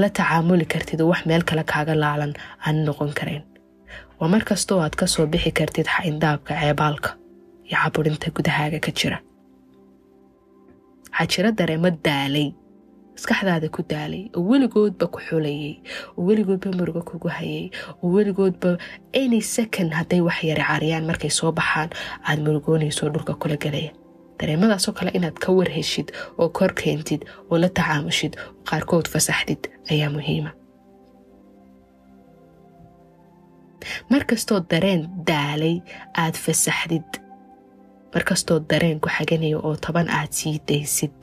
la 0.00 0.08
tacaamuli 0.16 0.64
kartid 0.72 1.00
oo 1.00 1.08
wax 1.12 1.22
meel 1.26 1.42
kale 1.48 1.64
kaaga 1.72 1.94
laalan 2.02 2.32
aan 2.66 2.84
noqon 2.86 3.12
karayn 3.18 3.42
waa 4.20 4.28
mar 4.32 4.42
kastoo 4.50 4.80
aad 4.84 4.94
ka 5.00 5.06
soo 5.14 5.26
bixi 5.32 5.50
kartid 5.58 5.86
xayndaabka 5.96 6.52
ceebaalka 6.60 7.10
iyo 7.68 7.76
caburinta 7.82 8.28
gudahaaga 8.36 8.78
ka 8.84 8.90
jira 8.98 9.18
waxaa 11.12 11.26
jira 11.32 11.50
dareemo 11.58 11.90
daalay 12.06 12.48
maskaxdaada 13.14 13.68
ku 13.74 13.80
daalay 13.92 14.22
oo 14.36 14.42
weligoodba 14.50 15.06
ku 15.14 15.18
xulayay 15.28 15.74
oo 16.16 16.22
weligoodba 16.28 16.68
murugo 16.78 17.02
kugu 17.08 17.28
hayay 17.36 17.66
oo 18.02 18.08
weligoodba 18.16 18.70
any 19.22 19.40
second 19.56 19.90
hadday 19.98 20.20
wax 20.26 20.38
yara 20.50 20.64
cariyaan 20.70 21.04
markay 21.10 21.30
soo 21.38 21.52
baxaan 21.58 21.90
aad 22.28 22.38
murugoonayso 22.46 23.04
dhulka 23.14 23.34
kula 23.42 23.56
galaya 23.64 23.92
dareemadaasoo 24.38 24.92
kale 24.98 25.10
inaad 25.18 25.36
ka 25.44 25.48
warheshid 25.58 26.08
oo 26.40 26.48
kor 26.56 26.72
keentid 26.80 27.20
oo 27.50 27.56
la 27.62 27.68
tacaamushid 27.68 28.32
oo 28.40 28.52
qaarkood 28.68 29.06
fasaxdid 29.12 29.62
ayaa 29.92 30.10
muhiima 30.16 30.50
markastoo 34.12 34.60
dareen 34.70 35.02
daalay 35.28 35.76
aad 36.22 36.34
fasaxdid. 36.44 37.08
Markastoo 38.14 38.58
dareen 38.70 39.00
ku 39.00 39.08
xaganaya 39.16 39.58
oo 39.66 39.76
toban 39.86 40.08
aad 40.18 40.32
sii 40.38 40.58
daysid 40.68 41.18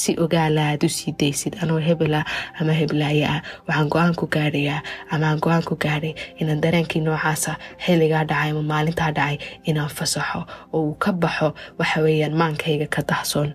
si 0.00 0.10
ogaala 0.24 0.62
aad 0.70 0.82
u 0.84 0.88
sii 0.88 1.12
daysid. 1.20 1.54
Anoo 1.62 1.78
hebela 1.88 2.24
ama 2.60 2.72
heblaaya 2.80 3.28
ah 3.34 3.40
waxaan 3.68 3.88
go'aan 3.92 4.14
ku 4.20 4.26
gaadhayaa 4.34 4.80
ama 5.12 5.26
aan 5.30 5.40
go'aan 5.44 5.64
ku 5.68 5.74
gaadhay 5.84 6.14
inaan 6.40 6.60
dareenkii 6.64 7.02
noocaasa 7.06 7.52
xilligaa 7.84 8.24
dhacay 8.30 8.50
ama 8.50 8.62
maalintaa 8.72 9.10
dhacay 9.18 9.38
inaan 9.68 9.90
fasaxo 9.98 10.40
oo 10.72 10.80
uu 10.86 10.94
ka 11.02 11.12
baxo 11.12 11.48
waxa 11.78 12.00
weeyaan 12.04 12.34
maankayga 12.40 12.86
ka 12.94 13.02
dahsoon 13.08 13.50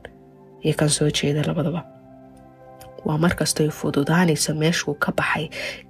iyo 0.64 0.74
kan 0.80 0.90
soo 0.90 1.10
jeeda 1.18 1.42
labadaba 1.48 1.82
waa 3.08 3.18
markastoy 3.24 3.70
fududaanayso 3.80 4.52
meeshuu 4.62 4.94
ka 5.04 5.10
baxay 5.20 5.46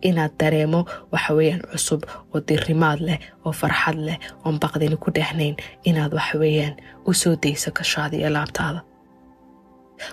inaad 0.09 0.33
dareemo 0.39 0.81
waxaweyaan 1.13 1.61
cusub 1.71 2.01
oo 2.33 2.39
dirimaad 2.47 2.99
leh 3.07 3.19
oo 3.45 3.51
farxad 3.61 3.97
leh 4.07 4.17
oon 4.45 4.55
baqdini 4.63 4.97
ku 5.03 5.09
dhehnayn 5.17 5.55
inaad 5.89 6.11
waxaweyaan 6.19 6.75
u 7.09 7.13
soo 7.21 7.35
dayso 7.43 7.69
gashaada 7.77 8.15
iyo 8.21 8.29
laabtaada 8.35 8.81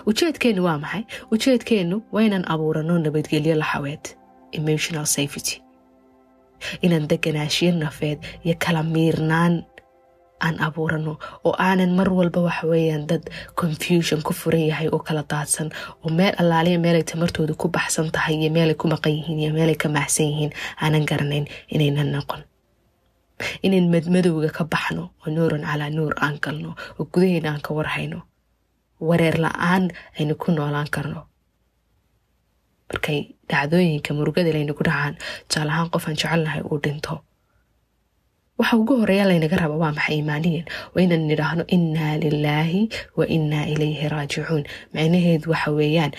ujeedkeennu 0.09 0.61
waa 0.67 0.77
maxay 0.83 1.03
ujeedkeennu 1.33 1.97
waa 2.13 2.23
inaan 2.27 2.45
abuurano 2.53 2.93
nabadgelyo 3.05 3.55
laxaweed 3.61 4.03
emotional 4.57 5.05
safety 5.17 5.55
inaan 6.85 7.07
deganaashiyo 7.11 7.71
nafeed 7.83 8.19
iyo 8.45 8.55
kala 8.65 8.83
miirnaan 8.83 9.53
aan 10.45 10.55
abuurano 10.67 11.13
oo 11.45 11.53
aanan 11.67 11.91
mar 11.97 12.09
walba 12.17 12.39
waxaweyaan 12.47 13.03
dad 13.09 13.23
confusion 13.61 14.19
ku 14.27 14.31
furan 14.39 14.65
yahay 14.71 14.87
oo 14.93 14.99
kala 15.07 15.23
daadsan 15.31 15.69
oo 16.03 16.09
meel 16.17 16.33
allaaliya 16.41 16.79
meelay 16.85 17.03
tamartooda 17.11 17.53
ku 17.61 17.67
baxsan 17.75 18.07
tahay 18.15 18.35
iyo 18.41 18.49
meelay 18.55 18.75
ku 18.81 18.85
maqan 18.93 19.13
yihiin 19.17 19.39
iyo 19.43 19.51
meelay 19.57 19.77
ka 19.83 19.87
maxsan 19.97 20.25
yihiin 20.31 20.51
aanan 20.83 21.03
garanayn 21.09 21.45
inaynan 21.73 22.09
noqon. 22.15 22.41
Inayn 23.65 23.87
madmadowga 23.93 24.49
ka 24.57 24.63
baxno 24.73 25.03
oo 25.21 25.27
nuuran 25.35 25.63
calaa 25.69 25.89
nuur 25.97 26.13
aan 26.23 26.35
galno 26.43 26.71
oo 26.99 27.03
gudaheena 27.13 27.49
aan 27.51 27.61
ka 27.65 27.71
warhayno 27.77 28.19
wareer 29.07 29.35
la'aan 29.43 29.83
aynu 30.19 30.33
ku 30.41 30.51
noolaan 30.55 30.87
karno. 30.95 31.21
Markay 32.89 33.19
dhacdooyinka 33.49 34.11
murugada 34.17 34.51
laynagu 34.55 34.83
dhacaan 34.87 35.13
tusaal 35.49 35.69
ahaan 35.73 35.89
qofaan 35.93 36.15
jecelnahay 36.19 36.61
uu 36.71 36.79
dhinto 36.83 37.13
waxa 38.59 38.77
ugu 38.79 38.93
horreeya 39.01 39.25
laynaga 39.29 39.57
raba 39.61 39.75
waa 39.83 39.91
maxay 39.97 40.17
imaaniyan 40.23 40.65
waa 40.93 41.01
inaan 41.05 41.23
nidhaahno 41.29 41.63
innaa 41.75 42.15
lilaahi 42.23 42.81
wa 43.17 43.25
innaa 43.35 43.65
ilayhi 43.73 44.07
raajicuun. 44.13 44.63
Macnaheedu 44.95 45.47
waxa 45.53 45.71
weeyaan 45.79 46.11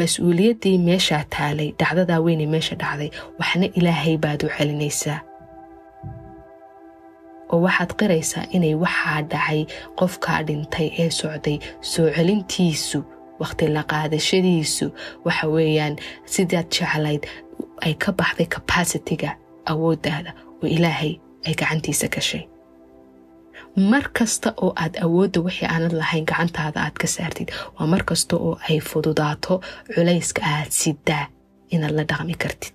mas'uuliyaddii 0.00 0.78
meeshaa 0.88 1.24
taalay 1.36 1.68
dhacdadaa 1.80 2.20
weynee 2.26 2.48
meesha 2.54 2.74
dhacday 2.82 3.10
waxna 3.40 3.66
ilaahay 3.78 4.16
baad 4.24 4.40
u 4.46 4.50
celinaysaa. 4.56 5.18
Oo 7.52 7.60
waxaad 7.66 7.92
qiraysaa 8.00 8.44
inay 8.56 8.74
waxaa 8.84 9.22
dhacay 9.32 9.60
qofkaa 10.00 10.40
dhintay 10.48 10.86
ee 11.02 11.10
socday 11.20 11.56
soo 11.92 12.06
celintiisu 12.16 12.98
waqti 13.42 13.64
la 13.76 13.82
qaadashadiisu 13.92 14.86
waxa 15.26 15.46
weeyaan 15.54 15.94
sidaad 16.34 16.68
jeclayd 16.76 17.22
ay 17.86 17.94
ka 18.02 18.10
baxday 18.18 18.46
capacitiga 18.54 19.30
awooddaada 19.72 20.30
oo 20.62 20.68
ilaahay 20.76 21.12
ay 21.46 21.54
gacantiisa 21.60 22.06
gashay 22.14 22.42
mar 23.92 24.04
kasta 24.18 24.48
oo 24.64 24.70
aad 24.82 24.94
awoodda 25.04 25.38
wixii 25.46 25.68
aanad 25.74 25.94
lahayn 26.00 26.24
gacantaada 26.30 26.78
aad 26.86 26.96
ka 27.02 27.06
saartid 27.16 27.48
waa 27.76 27.86
mar 27.92 28.02
kasta 28.10 28.34
oo 28.46 28.52
ay 28.68 28.78
fududaato 28.90 29.54
culayska 29.94 30.40
aad 30.54 30.70
sidaa 30.82 31.24
inaad 31.74 31.94
la 31.98 32.04
dhaqmi 32.10 32.34
kartid 32.42 32.72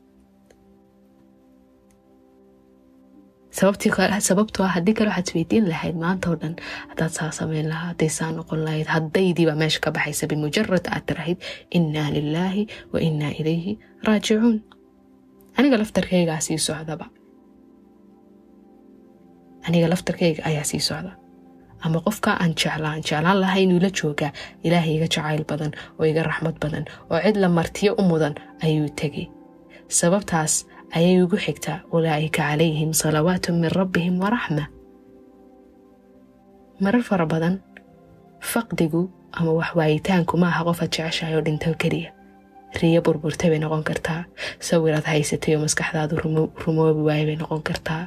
sababtoo 4.27 4.63
ah 4.65 4.71
haddii 4.75 4.93
kale 4.97 5.09
waxaad 5.09 5.27
isweydiin 5.27 5.65
lahayd 5.71 5.95
maanta 6.03 6.29
oo 6.31 6.35
dhan 6.41 6.55
haddaad 6.89 7.11
saa 7.17 7.31
samayn 7.39 7.67
lahaa 7.71 7.87
hadday 7.91 8.09
saa 8.19 8.31
noqon 8.37 8.59
lahayd 8.67 8.87
haddaydiiba 8.95 9.53
meesha 9.61 9.79
ka 9.85 9.91
baxaysa 9.95 10.27
bimujarad 10.31 10.85
aad 10.95 11.03
tirahayd 11.09 11.39
innaa 11.77 12.09
lilaahi 12.17 12.63
wa 12.93 12.99
innaa 13.07 13.31
ilayhi 13.41 13.73
raajicuun 14.07 14.57
aniga 15.57 15.77
laftarkaygaa 15.81 16.39
sii 16.47 16.57
socdaba 16.67 17.05
aniga 19.67 19.87
laftarkayga 19.91 20.41
ayaa 20.49 20.63
sii 20.71 20.79
socda. 20.89 21.11
Ama 21.85 21.99
qofka 22.05 22.31
aan 22.41 22.51
jeclaan 22.61 23.01
jeclaan 23.07 23.39
lahay 23.41 23.63
inuu 23.63 23.79
la 23.83 23.89
joogaa 23.99 24.31
ilaahay 24.65 24.95
iga 24.97 25.07
jacayl 25.15 25.43
badan 25.51 25.71
oo 25.99 26.05
iga 26.11 26.23
raxmad 26.29 26.55
badan 26.63 26.85
oo 27.11 27.19
cid 27.25 27.37
la 27.43 27.49
martiyo 27.57 27.91
u 27.99 28.03
mudan 28.11 28.33
ayuu 28.65 28.89
tegay 28.99 29.25
sababtaas 29.99 30.53
ayay 30.97 31.21
ugu 31.23 31.37
xigtaa 31.45 31.77
ulaa'ika 31.95 32.41
calayhim 32.47 32.91
salawaatu 33.01 33.53
min 33.53 33.69
rabbihim 33.79 34.15
waraxma 34.23 34.63
marar 36.83 37.03
fara 37.09 37.25
badan 37.33 37.55
faqdigu 38.51 39.01
ama 39.39 39.51
waxwaayitaanku 39.59 40.33
ma 40.41 40.47
aha 40.51 40.61
qofaad 40.69 40.91
jeceshahay 40.95 41.35
oo 41.37 41.43
dhinto 41.45 41.69
keliya. 41.81 42.09
Riyo 42.81 42.99
burburtay 43.05 43.49
bay 43.51 43.59
noqon 43.63 43.83
kartaa 43.89 44.21
sawiraad 44.67 45.05
haysatay 45.11 45.53
oo 45.55 45.61
maskaxdaadu 45.65 46.13
rumoobi 46.65 47.01
waaya 47.07 47.25
bay 47.29 47.37
noqon 47.41 47.61
kartaa 47.69 48.03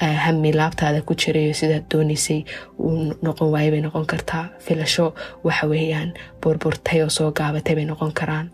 hami 0.00 0.52
laabtaada 0.52 1.02
ku 1.06 1.14
jirayo 1.14 1.54
sidaad 1.54 1.84
doonaysay 1.90 2.44
uu 2.78 3.14
noqon 3.22 3.48
waaya 3.54 3.70
bay 3.70 3.80
noqon 3.80 4.06
kartaa. 4.06 4.44
Filasho 4.58 5.14
waxa 5.44 5.66
weeyaan 5.66 6.10
burburtay 6.42 7.02
oo 7.02 7.08
soo 7.08 7.30
gaabatay 7.32 7.74
bay 7.74 7.84
noqon 7.84 8.12
karaan. 8.12 8.50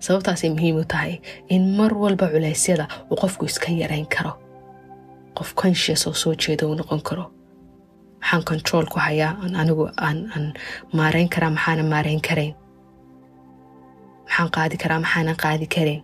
Sababtaasay 0.00 0.50
muhiim 0.54 0.76
u 0.80 0.84
tahay 0.84 1.20
in 1.48 1.76
mar 1.76 1.92
walba 1.94 2.26
culeysyada 2.32 2.86
uu 3.10 3.16
qofku 3.22 3.44
iska 3.50 3.68
yarayn 3.72 4.06
karo. 4.06 4.32
Qof 5.36 5.54
conscious 5.54 6.06
oo 6.06 6.14
soo 6.14 6.34
jeeda 6.34 6.66
uu 6.66 6.74
noqon 6.74 7.00
karo. 7.02 7.24
Maxaan 8.20 8.44
control 8.44 8.86
ku 8.92 8.98
hayaa 8.98 9.32
anigu 9.60 9.88
aan 10.06 10.52
maareyn 10.92 11.28
karaa 11.28 11.50
maxaana 11.50 11.82
maareyn 11.92 12.20
karayn 12.28 12.54
maxaan 14.26 14.50
qaadi 14.56 14.76
karaa 14.82 15.00
maxaanan 15.04 15.36
qaadi 15.42 15.66
karayn 15.74 16.02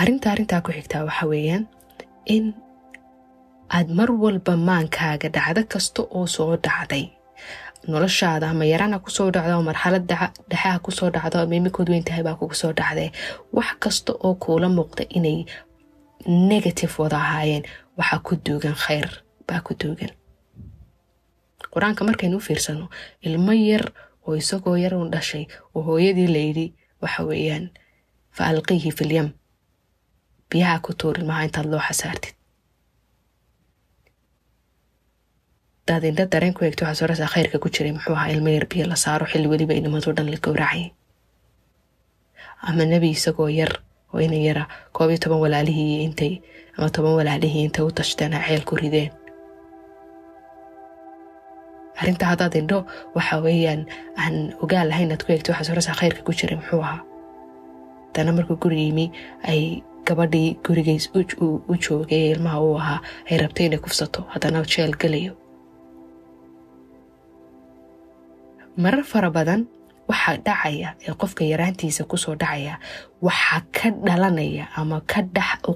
arrinta 0.00 0.26
arrintaa 0.32 0.60
ku 0.64 0.70
xigtaa 0.76 1.04
waxa 1.08 1.26
weeyaan 1.32 1.64
in 2.34 2.44
aad 3.76 3.88
mar 3.98 4.10
walba 4.22 4.54
maankaaga 4.68 5.28
dhacdo 5.36 5.62
kasta 5.72 6.02
oo 6.16 6.26
soo 6.26 6.56
dhacday. 6.64 7.04
Noloshaada 7.90 8.46
ama 8.50 8.64
yarana 8.72 8.98
ku 9.04 9.10
soo 9.16 9.30
dhacdo 9.34 9.52
ama 9.54 9.64
marxalad 9.70 10.04
dhexeha 10.50 10.78
ku 10.84 10.90
soo 10.98 11.10
dhacdo 11.14 11.36
ama 11.42 11.54
imikood 11.58 11.88
weyn 11.92 12.04
tahay 12.06 12.22
baa 12.26 12.38
kugu 12.40 12.54
soo 12.62 12.72
dhacdee 12.78 13.10
wax 13.56 13.70
kasta 13.82 14.12
oo 14.26 14.34
kuula 14.42 14.68
muuqda 14.76 15.04
inay 15.18 15.38
negative 16.26 16.92
wada 17.02 17.16
ahaayeen 17.24 17.64
waxaa 17.98 18.20
ku 18.26 18.32
duugan 18.44 18.76
khayr 18.84 19.08
baa 19.48 19.60
ku 19.66 19.72
duugan. 19.80 20.12
Qur'aanka 21.72 22.04
markaynu 22.08 22.36
u 22.36 22.40
fiirsano 22.46 22.86
ilmo 23.26 23.52
yar 23.52 23.84
oo 24.26 24.34
isagoo 24.40 24.76
yar 24.84 24.94
un 24.94 25.10
dhashay 25.14 25.44
oo 25.74 25.82
hooyadii 25.88 26.28
layidhi 26.34 26.66
waxa 27.02 27.22
weeyaan 27.28 27.64
fa 28.36 28.42
alqiihi 28.52 28.90
filyam 28.98 29.28
biyaha 30.52 30.76
ku 30.84 30.90
tuur 31.00 31.14
ilmaha 31.20 31.42
intaad 31.48 31.66
loo 31.72 31.82
xasaartid 31.88 32.34
hadaad 35.86 36.04
indha 36.10 36.24
dareen 36.32 36.54
ku 36.56 36.64
eegto 36.64 36.82
waxaa 36.84 36.98
soorasa 37.00 37.26
khayrka 37.34 37.56
ku 37.62 37.68
jiray 37.74 37.92
muxuu 37.96 38.14
ahaa 38.16 38.32
ilmo 38.34 38.48
yar 38.56 38.66
biyo 38.72 38.84
la 38.92 38.96
saaro 39.04 39.26
xilli 39.32 39.48
weliba 39.52 39.74
inimadoo 39.80 40.12
dhan 40.16 40.28
la 40.34 40.38
gowracay 40.44 40.84
ama 42.68 42.84
nebi 42.92 43.08
isagoo 43.16 43.48
yar 43.60 43.72
oo 44.14 44.20
ina 44.26 44.38
yara 44.48 44.64
koob 44.96 45.10
iyo 45.10 45.18
toban 45.22 45.40
walaalihii 45.44 45.96
intay 46.06 46.32
ama 46.76 46.88
toban 46.94 47.14
walaalihii 47.20 47.64
intay 47.66 47.84
u 47.88 47.90
tashteen 47.98 48.32
ha 48.36 48.40
ceel 48.48 48.62
ku 48.68 48.74
rideen 48.82 49.10
arrinta 52.00 52.24
haddaad 52.30 52.54
indho 52.60 52.78
waxa 53.16 53.36
weeyaan 53.44 53.82
aan 54.22 54.34
ogaan 54.64 54.86
lahayn 54.90 55.06
inaad 55.08 55.22
ku 55.26 55.30
eegto 55.32 55.50
waxaa 55.52 55.68
soorasa 55.68 55.92
khayrka 56.00 56.20
ku 56.26 56.32
jiray 56.38 56.56
muxuu 56.60 56.82
ahaa 56.86 57.00
dana 58.14 58.30
markuu 58.36 58.56
guriga 58.62 58.84
yimi 58.88 59.06
ay 59.50 59.60
gabadhii 60.06 60.50
gurigays 60.66 61.04
u 61.14 61.74
joogay 61.84 62.18
ee 62.24 62.30
ilmaha 62.34 62.58
uu 62.66 62.76
ahaa 62.82 63.00
ay 63.30 63.36
rabtay 63.42 63.66
inay 63.66 63.78
kufsato 63.84 64.20
haddana 64.32 64.62
jeel 64.72 64.92
gelayo 65.02 65.32
marar 68.82 69.04
fara 69.12 69.30
badan 69.36 69.60
waxaa 70.10 70.36
dhacaya 70.46 70.88
ee 71.06 71.14
qofka 71.20 71.42
yaraantiisa 71.52 72.02
ku 72.10 72.16
soo 72.24 72.34
dhacaya 72.42 72.74
waxaa 73.26 73.60
ka 73.76 73.86
dhalanaya 74.06 74.64
ama 74.80 74.96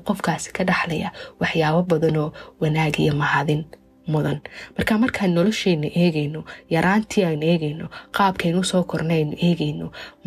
qofkaasi 0.07 0.49
ka 0.57 0.63
dhaxlaya 0.71 1.09
waxyaabo 1.41 1.83
badanoo 1.91 2.29
wanaag 2.61 2.95
iyo 3.05 3.15
mahadin 3.23 3.63
mudan. 4.13 4.39
Marka 4.79 4.95
markaan 5.03 5.33
nolosheenna 5.35 5.89
eegayno 6.03 6.41
yaraantii 6.75 7.25
aynu 7.29 7.45
eegayno 7.53 7.87
qaabkaynu 8.17 8.63
soo 8.71 8.83
korna 8.91 9.15
aynu 9.19 9.35
eegayno 9.47 9.87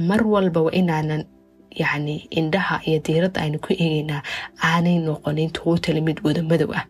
mar 0.09 0.21
walba 0.33 0.59
waa 0.65 0.75
inaanan 0.81 1.21
yacni 1.81 2.15
indhaha 2.39 2.75
iyo 2.87 2.99
diiradda 3.05 3.41
aynu 3.41 3.57
ku 3.65 3.73
eegaynaa 3.73 4.21
aanay 4.69 4.97
noqonin 5.07 5.49
tootali 5.57 6.01
mid 6.01 6.17
wada 6.25 6.41
madow 6.43 6.71
ah 6.79 6.85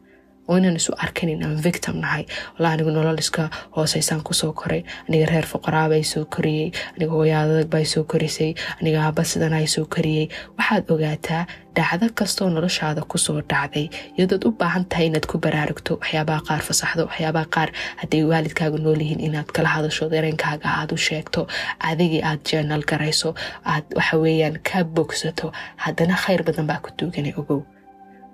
oo 0.49 0.57
inaan 0.57 0.75
isu 0.81 0.91
arkan 1.03 1.29
inaan 1.29 1.61
victim 1.67 1.95
nahay. 2.03 2.25
Walla 2.57 2.69
anigu 2.73 2.91
nolol 2.91 3.19
iska 3.23 3.49
hooseysaan 3.75 4.21
ku 4.27 4.33
soo 4.33 4.51
koray. 4.53 4.81
Aniga 5.07 5.25
reer 5.31 5.45
fuqaraabay 5.51 6.03
soo 6.03 6.25
koriyey. 6.35 6.71
Aniga 6.97 7.11
hooyaadadag 7.13 7.85
soo 7.93 8.03
korisay. 8.11 8.51
Aniga 8.81 8.99
aaba 9.05 9.23
sidanay 9.23 9.67
soo 9.75 9.85
koriyey. 9.95 10.25
Waxaad 10.57 10.85
ogaataa 10.93 11.43
dhacdo 11.77 12.07
kastoo 12.19 12.49
noloshaada 12.49 13.01
ku 13.11 13.17
soo 13.17 13.41
dhacday. 13.51 13.87
Iyadood 14.17 14.43
u 14.47 14.51
baahan 14.59 14.85
tahay 14.89 15.05
inaad 15.09 15.25
ku 15.31 15.37
baraarugto 15.45 15.93
waxyaabaha 16.01 16.41
qaar 16.47 16.61
fasaxdo 16.67 17.03
waxyaabaha 17.09 17.47
qaar 17.55 17.69
hadday 18.01 18.23
waalidkaaga 18.31 18.77
nool 18.83 19.01
inaad 19.27 19.49
kala 19.55 19.69
hadasho 19.75 20.09
dareenkaaga 20.13 20.67
aad 20.79 20.91
u 20.91 20.97
sheegto. 21.07 21.47
Adigii 21.89 22.21
aad 22.29 22.41
jeenal 22.49 22.83
garayso 22.89 23.29
aad 23.73 23.85
waxa 23.97 24.15
weeyaan 24.23 24.57
ka 24.69 24.83
bogsato. 24.83 25.47
Haddana 25.85 26.15
khayr 26.23 26.41
badan 26.47 26.67
baa 26.69 26.81
ku 26.83 26.89
duuganay 26.99 27.33
ogow 27.41 27.61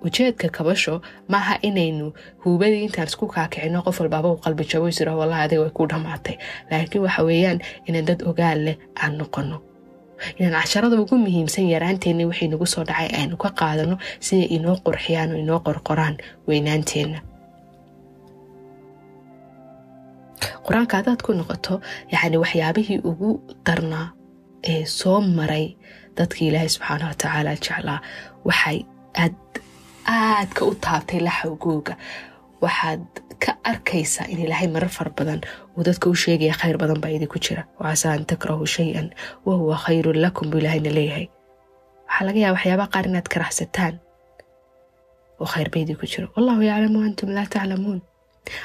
ujeedka 0.04 0.48
kabasho 0.56 1.00
maaha 1.32 1.54
inaynu 1.68 2.12
huubadii 2.44 2.84
intaan 2.86 3.08
isku 3.10 3.26
kaakicino 3.34 3.82
qof 3.86 4.00
walbaaba 4.00 4.28
u 4.34 4.36
qalbi 4.44 4.64
jabo 4.70 4.88
isira 4.88 5.12
wallahi 5.16 5.42
adiga 5.44 5.60
way 5.62 5.70
ku 5.78 5.86
dhammaatay 5.90 6.36
laakiin 6.70 7.02
waxa 7.06 7.22
weeyaan 7.28 7.58
inaan 7.88 8.04
dad 8.08 8.20
ogaal 8.30 8.58
leh 8.66 8.76
aan 9.02 9.12
noqono 9.20 9.56
inaan 10.38 10.54
casharada 10.62 10.96
ugu 11.02 11.16
muhiimsan 11.24 11.66
yaraanteenna 11.74 12.24
wixii 12.30 12.48
nagu 12.52 12.66
soo 12.66 12.84
dhacay 12.88 13.08
aynu 13.20 13.36
ka 13.42 13.50
qaadano 13.60 13.96
siday 14.26 14.46
inoo 14.56 14.76
qurxiyaan 14.86 15.30
oo 15.34 15.38
inoo 15.44 15.58
qorqoraan 15.66 16.14
weynaanteenna 16.48 17.18
qur'aanka 20.66 20.94
haddaad 20.98 21.20
ku 21.26 21.32
noqoto 21.40 21.74
yacni 22.12 22.36
waxyaabihii 22.42 22.98
ugu 23.10 23.30
darnaa 23.66 24.06
ee 24.72 24.84
soo 24.98 25.18
maray 25.38 25.66
dadkii 26.18 26.48
ilaahay 26.48 26.68
subxaana 26.74 27.04
watacaala 27.10 27.52
jeclaa 27.64 28.00
waxay 28.48 28.78
aad 29.22 29.34
aadka 30.06 30.64
u 30.70 30.72
taabtay 30.86 31.20
laxawgooga 31.26 31.94
waxaad 32.64 33.02
ka 33.44 33.52
arkaysaa 33.70 34.26
in 34.32 34.38
ilaahay 34.44 34.68
marar 34.74 34.88
fara 34.96 35.10
badan 35.18 35.40
uu 35.76 35.82
dadka 35.88 36.06
u 36.10 36.14
sheegaya 36.22 36.54
khayr 36.60 36.76
badan 36.82 37.00
baa 37.02 37.12
idinku 37.16 37.38
jira. 37.44 37.62
Wacasaa 37.80 38.12
an 38.16 38.24
takrahu 38.30 38.66
shay-an 38.76 39.08
wa 39.46 39.54
huwa 39.60 39.76
khayrun 39.84 40.18
lakum 40.24 40.50
buu 40.50 40.58
ilaahayna 40.62 40.90
leeyahay. 40.98 41.26
Waxaa 42.08 42.24
laga 42.26 42.38
yaaba 42.44 42.54
waxyaabaha 42.56 42.88
qaar 42.94 43.04
inaad 43.10 43.28
karahsataan 43.32 43.94
oo 45.40 45.46
khayr 45.52 45.68
ba 45.72 45.78
idinku 45.84 46.06
jiro 46.12 46.26
wallahu 46.36 46.62
yaclamu 46.70 46.98
antum 47.06 47.28
laa 47.36 47.46
taclamuun 47.54 48.00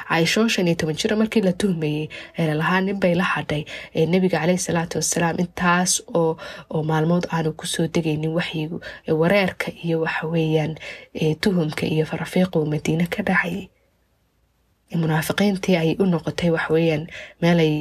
caaishoo 0.10 0.48
shan 0.54 0.68
iyo 0.68 0.76
toban 0.82 0.96
jira 1.02 1.16
markii 1.22 1.42
la 1.48 1.54
tuhmayey 1.62 2.06
ee 2.40 2.46
lalahaa 2.50 2.82
nin 2.86 2.98
bay 3.04 3.14
la 3.22 3.24
hadhay 3.34 3.64
ee 3.98 4.06
nebiga 4.14 4.38
caleyhi 4.42 4.62
salaatu 4.68 4.96
wasalaam 5.02 5.36
intaas 5.44 5.92
oo 6.22 6.32
oo 6.74 6.82
maalmood 6.92 7.26
aanu 7.36 7.50
ku 7.60 7.66
soo 7.74 7.88
degaynin 7.96 8.34
waxyigu 8.40 8.78
wareerka 9.22 9.68
iyo 9.86 9.96
waxaweeyaan 10.06 10.74
tuhumka 11.44 11.84
iyo 11.94 12.06
farafiiqu 12.12 12.58
madiine 12.74 13.06
ka 13.14 13.22
dhacayay 13.28 13.66
munaafiqiintii 15.02 15.76
ay 15.82 15.90
u 16.00 16.06
noqotay 16.14 16.50
waxaweyaan 16.56 17.04
meel 17.42 17.60
ay 17.66 17.74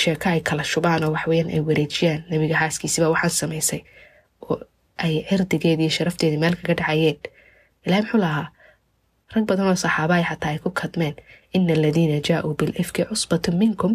sheeko 0.00 0.26
ay 0.34 0.40
kala 0.48 0.64
shubaan 0.70 1.04
oo 1.06 1.12
waxaweyaan 1.14 1.50
ay 1.54 1.60
wareejiyaan. 1.68 2.20
Nebiga 2.30 2.56
xaaskiisiba 2.62 3.06
waxaan 3.14 3.30
samaysay 3.40 3.80
oo 4.42 4.56
ay 5.04 5.14
cirdigeedii 5.28 5.86
iyo 5.86 5.94
sharafteedii 5.96 6.40
meel 6.42 6.56
kaga 6.58 6.74
dhacayeen. 6.80 7.18
Ilahi 7.86 8.02
muxuu 8.02 8.20
lahaa 8.24 8.46
rag 9.34 9.44
badan 9.48 9.66
oo 9.70 9.76
saxaabahay 9.84 10.24
xataa 10.30 10.50
ay 10.52 10.58
ku 10.64 10.70
kadmeen 10.80 11.14
ina 11.56 11.72
aladiina 11.78 12.18
jaauu 12.28 12.54
bilifki 12.58 13.02
cusbatu 13.10 13.52
minkum 13.60 13.92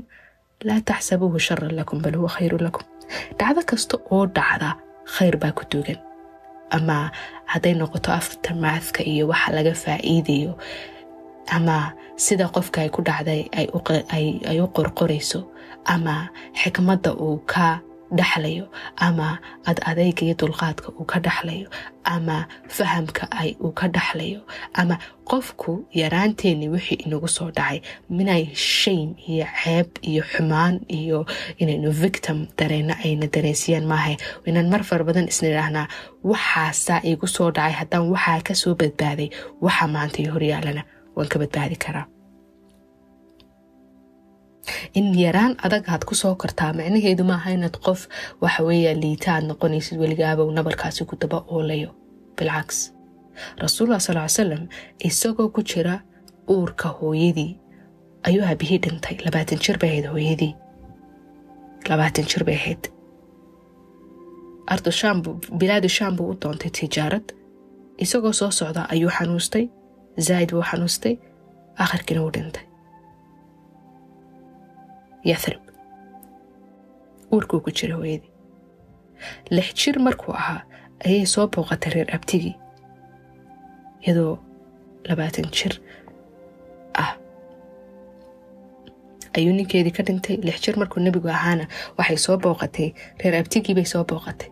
laa 0.67 0.81
taxsabuuhu 0.89 1.39
sharan 1.47 1.73
lakum 1.79 1.97
bal 2.03 2.15
huwa 2.19 2.29
khayru 2.35 2.57
lakum 2.65 2.83
dhacdo 3.39 3.61
kasta 3.69 3.95
oo 4.15 4.25
dhacda 4.35 4.69
khayr 5.15 5.35
baa 5.41 5.51
ku 5.57 5.63
duugan 5.71 5.99
ama 6.77 6.97
hadday 7.51 7.73
noqoto 7.81 8.09
aftermathka 8.19 9.01
iyo 9.11 9.23
waxa 9.31 9.49
laga 9.55 9.73
faa'iidayo 9.83 10.51
ama 11.55 11.77
sida 12.25 12.45
qofka 12.55 12.77
ay 12.83 12.89
ku 12.95 13.01
dhacday 13.07 13.41
ay 14.49 14.57
u 14.63 14.67
qorqorayso 14.77 15.39
ama 15.93 16.15
xikmadda 16.61 17.11
uu 17.25 17.37
ka 17.51 17.67
dhaxlayo 18.19 18.65
ama 19.08 19.28
ad 19.69 19.78
adayga 19.89 20.21
iyo 20.26 20.36
dulqaadka 20.41 20.88
uu 20.99 21.06
ka 21.12 21.17
dhaxlayo 21.26 21.67
ama 22.15 22.38
fahamka 22.78 23.23
ay 23.41 23.49
uu 23.65 23.71
ka 23.80 23.88
dhaxlayo 23.95 24.39
ama 24.82 24.95
qofku 25.32 25.71
yaraanteenni 26.02 26.67
wixii 26.76 26.99
inagu 27.06 27.28
soo 27.38 27.49
dhacay 27.58 27.80
minay 28.17 28.43
shame 28.56 29.12
iyo 29.32 29.45
ceeb 29.63 29.88
iyo 30.12 30.23
xumaan 30.32 30.76
iyo 30.99 31.19
inaynu 31.62 31.89
victim 32.04 32.38
dareenno 32.60 32.93
ayna 33.06 33.28
dareensiyaan 33.36 33.86
maaha 33.91 34.13
inaan 34.49 34.69
mar 34.73 34.84
fara 34.89 35.04
badan 35.08 35.28
isna 35.32 35.47
idhaahnaa 35.54 35.88
waxaasaa 36.32 36.99
igu 37.12 37.28
soo 37.36 37.49
dhacay 37.56 37.73
haddaan 37.80 38.06
waxaa 38.13 38.41
ka 38.47 38.54
soo 38.62 38.73
badbaaday 38.82 39.30
waxa 39.65 39.86
maanta 39.95 40.19
horyaalana 40.36 40.84
waan 41.15 41.30
ka 41.32 41.38
badbaadi 41.41 41.78
karaa 41.86 42.06
in 44.99 45.06
yaraan 45.23 45.54
adag 45.65 45.84
aad 45.93 46.04
ku 46.10 46.15
soo 46.21 46.36
kortaa 46.41 46.71
micnaheedu 46.80 47.23
maaha 47.32 47.49
inaad 47.58 47.76
qof 47.86 48.02
waxaweeya 48.43 48.91
liita 49.04 49.30
aad 49.36 49.45
noqonaysid 49.49 49.97
weligaaba 50.04 50.43
nabarkaasi 50.58 51.06
ku 51.10 51.15
daba 51.21 51.38
oolayo 51.56 51.89
bilcaks 52.38 52.78
rasuullah 53.63 53.99
sal 54.06 54.19
salam 54.39 54.63
isagoo 55.10 55.49
ku 55.56 55.62
jira 55.71 55.95
uurka 56.54 56.88
hooyadii. 56.99 57.52
Ayuu 58.28 58.43
habihii 58.49 58.78
dhintay 58.84 59.15
labaatan 59.26 59.60
jir 59.63 59.78
bay 59.82 59.89
ahayd 59.89 60.06
hooyadii. 60.13 60.54
Labaatan 61.89 62.26
jir 62.32 62.43
bay 62.47 62.56
ahayd. 62.56 62.84
Ardu 64.73 64.91
shaam 64.99 65.17
bilaadu 65.60 65.89
shaam 65.97 66.15
buu 66.17 66.30
u 66.32 66.36
doontay 66.41 66.71
tijaarad. 66.78 67.28
Isagoo 68.04 68.34
soo 68.39 68.52
socda 68.60 68.82
ayuu 68.93 69.12
xanuustay. 69.17 69.65
Zaa'id 70.28 70.49
buu 70.56 70.63
xanuustay. 70.71 71.15
Akhirkiina 71.84 72.21
uu 72.26 72.32
dhintay 72.36 72.63
yathrib 75.31 75.62
uurkuu 77.33 77.59
ku 77.65 77.71
jira 77.79 77.95
hooyadii 77.99 78.31
lix 79.55 79.67
jir 79.81 79.95
markuu 80.07 80.33
ahaa 80.41 80.62
ayay 81.05 81.25
soo 81.33 81.47
booqatay 81.53 81.91
reer 81.95 82.09
abtigii 82.15 82.55
iyadoo 84.05 84.33
labaatan 85.09 85.47
jir 85.57 85.73
ah 87.03 87.12
ayuu 89.38 89.53
ninkeedii 89.57 89.95
ka 89.97 90.03
dhintay 90.07 90.36
lix 90.47 90.57
jir 90.65 90.75
markuu 90.81 90.99
nebigu 91.05 91.29
ahaana 91.38 91.65
waxay 91.97 92.17
soo 92.25 92.38
booqatay 92.43 92.89
reer 93.21 93.36
abtigii 93.41 93.75
bay 93.77 93.86
soo 93.93 94.03
booqatay 94.12 94.49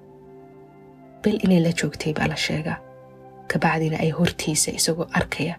bil 1.24 1.38
inay 1.46 1.60
la 1.66 1.72
joogtay 1.82 2.14
baa 2.18 2.28
la 2.32 2.38
sheegaa 2.46 2.78
kabacdina 3.52 3.98
ay 4.04 4.12
hortiisa 4.20 4.72
isagoo 4.80 5.08
arkaya 5.20 5.56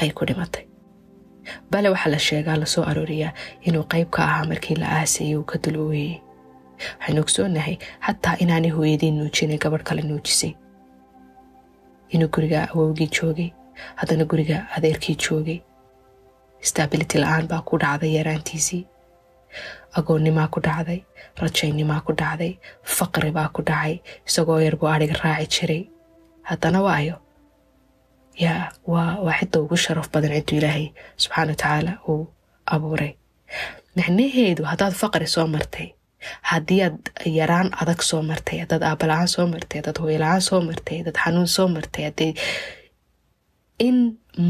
ay 0.00 0.10
ku 0.16 0.24
dhimatay 0.28 0.64
bale 1.70 1.88
waxaa 1.94 2.10
la 2.14 2.18
sheegaa 2.26 2.56
la 2.62 2.66
soo 2.74 2.84
arooriyaa 2.90 3.32
inuu 3.68 3.84
qayb 3.92 4.08
ka 4.14 4.20
ahaa 4.28 4.44
markii 4.50 4.76
la 4.82 4.86
aasayay 4.98 5.36
uu 5.36 5.44
ka 5.50 5.56
dulooyey 5.64 6.12
waxaynu 6.98 7.20
ogsoonahay 7.24 7.76
xataa 8.06 8.36
inaanay 8.44 8.70
hooyadii 8.76 9.10
nuujinay 9.18 9.58
gabadh 9.64 9.84
kale 9.88 10.02
nuujisay. 10.08 10.52
Inuu 12.14 12.28
guriga 12.34 12.60
awowgii 12.70 13.08
joogay 13.16 13.50
haddana 14.00 14.24
guriga 14.30 14.56
adeerkii 14.76 15.16
joogay. 15.24 15.58
Stability 16.60 17.18
la'aan 17.18 17.46
baa 17.50 17.62
ku 17.68 17.78
dhacday 17.82 18.12
yaraantiisii. 18.16 18.82
Agoonnimaa 19.98 20.48
ku 20.54 20.60
dhacday 20.66 21.00
rajaynimaa 21.42 22.00
ku 22.06 22.12
dhacday 22.20 22.52
faqri 22.96 23.30
baa 23.36 23.48
ku 23.54 23.62
dhacay 23.68 23.94
isagoo 24.28 24.60
yar 24.66 24.76
buu 24.76 24.88
adhiga 24.94 25.16
raaci 25.24 25.48
jiray. 25.60 25.82
Haddana 26.48 26.82
waayo 26.86 27.16
yaa 28.44 28.62
waa 28.92 29.34
cidda 29.40 29.58
ugu 29.64 29.76
sharaf 29.84 30.08
badan 30.14 30.32
cidduu 30.36 30.58
ilaahay 30.60 30.86
subxaana 31.22 31.50
wa 31.52 31.56
tacaala 31.62 31.92
uu 32.12 32.22
abuuray 32.74 33.12
macnaheedu 33.96 34.62
haddaad 34.70 34.94
faqri 35.02 35.26
soo 35.34 35.46
martay 35.54 35.88
haddii 36.50 36.80
aad 36.86 36.98
yaraan 37.38 37.68
adag 37.82 38.00
soo 38.10 38.22
martay 38.30 38.58
haddaad 38.62 38.82
aabala-aan 38.90 39.28
soo 39.34 39.46
martay 39.54 39.78
haddaad 39.80 39.98
hooyla-aan 40.04 40.42
soo 40.48 40.60
martay 40.68 40.96
haddaad 41.00 41.18
xanuun 41.24 41.48
soo 41.56 41.68
martay 41.76 42.04
hadday 42.08 42.30
in 43.86 43.96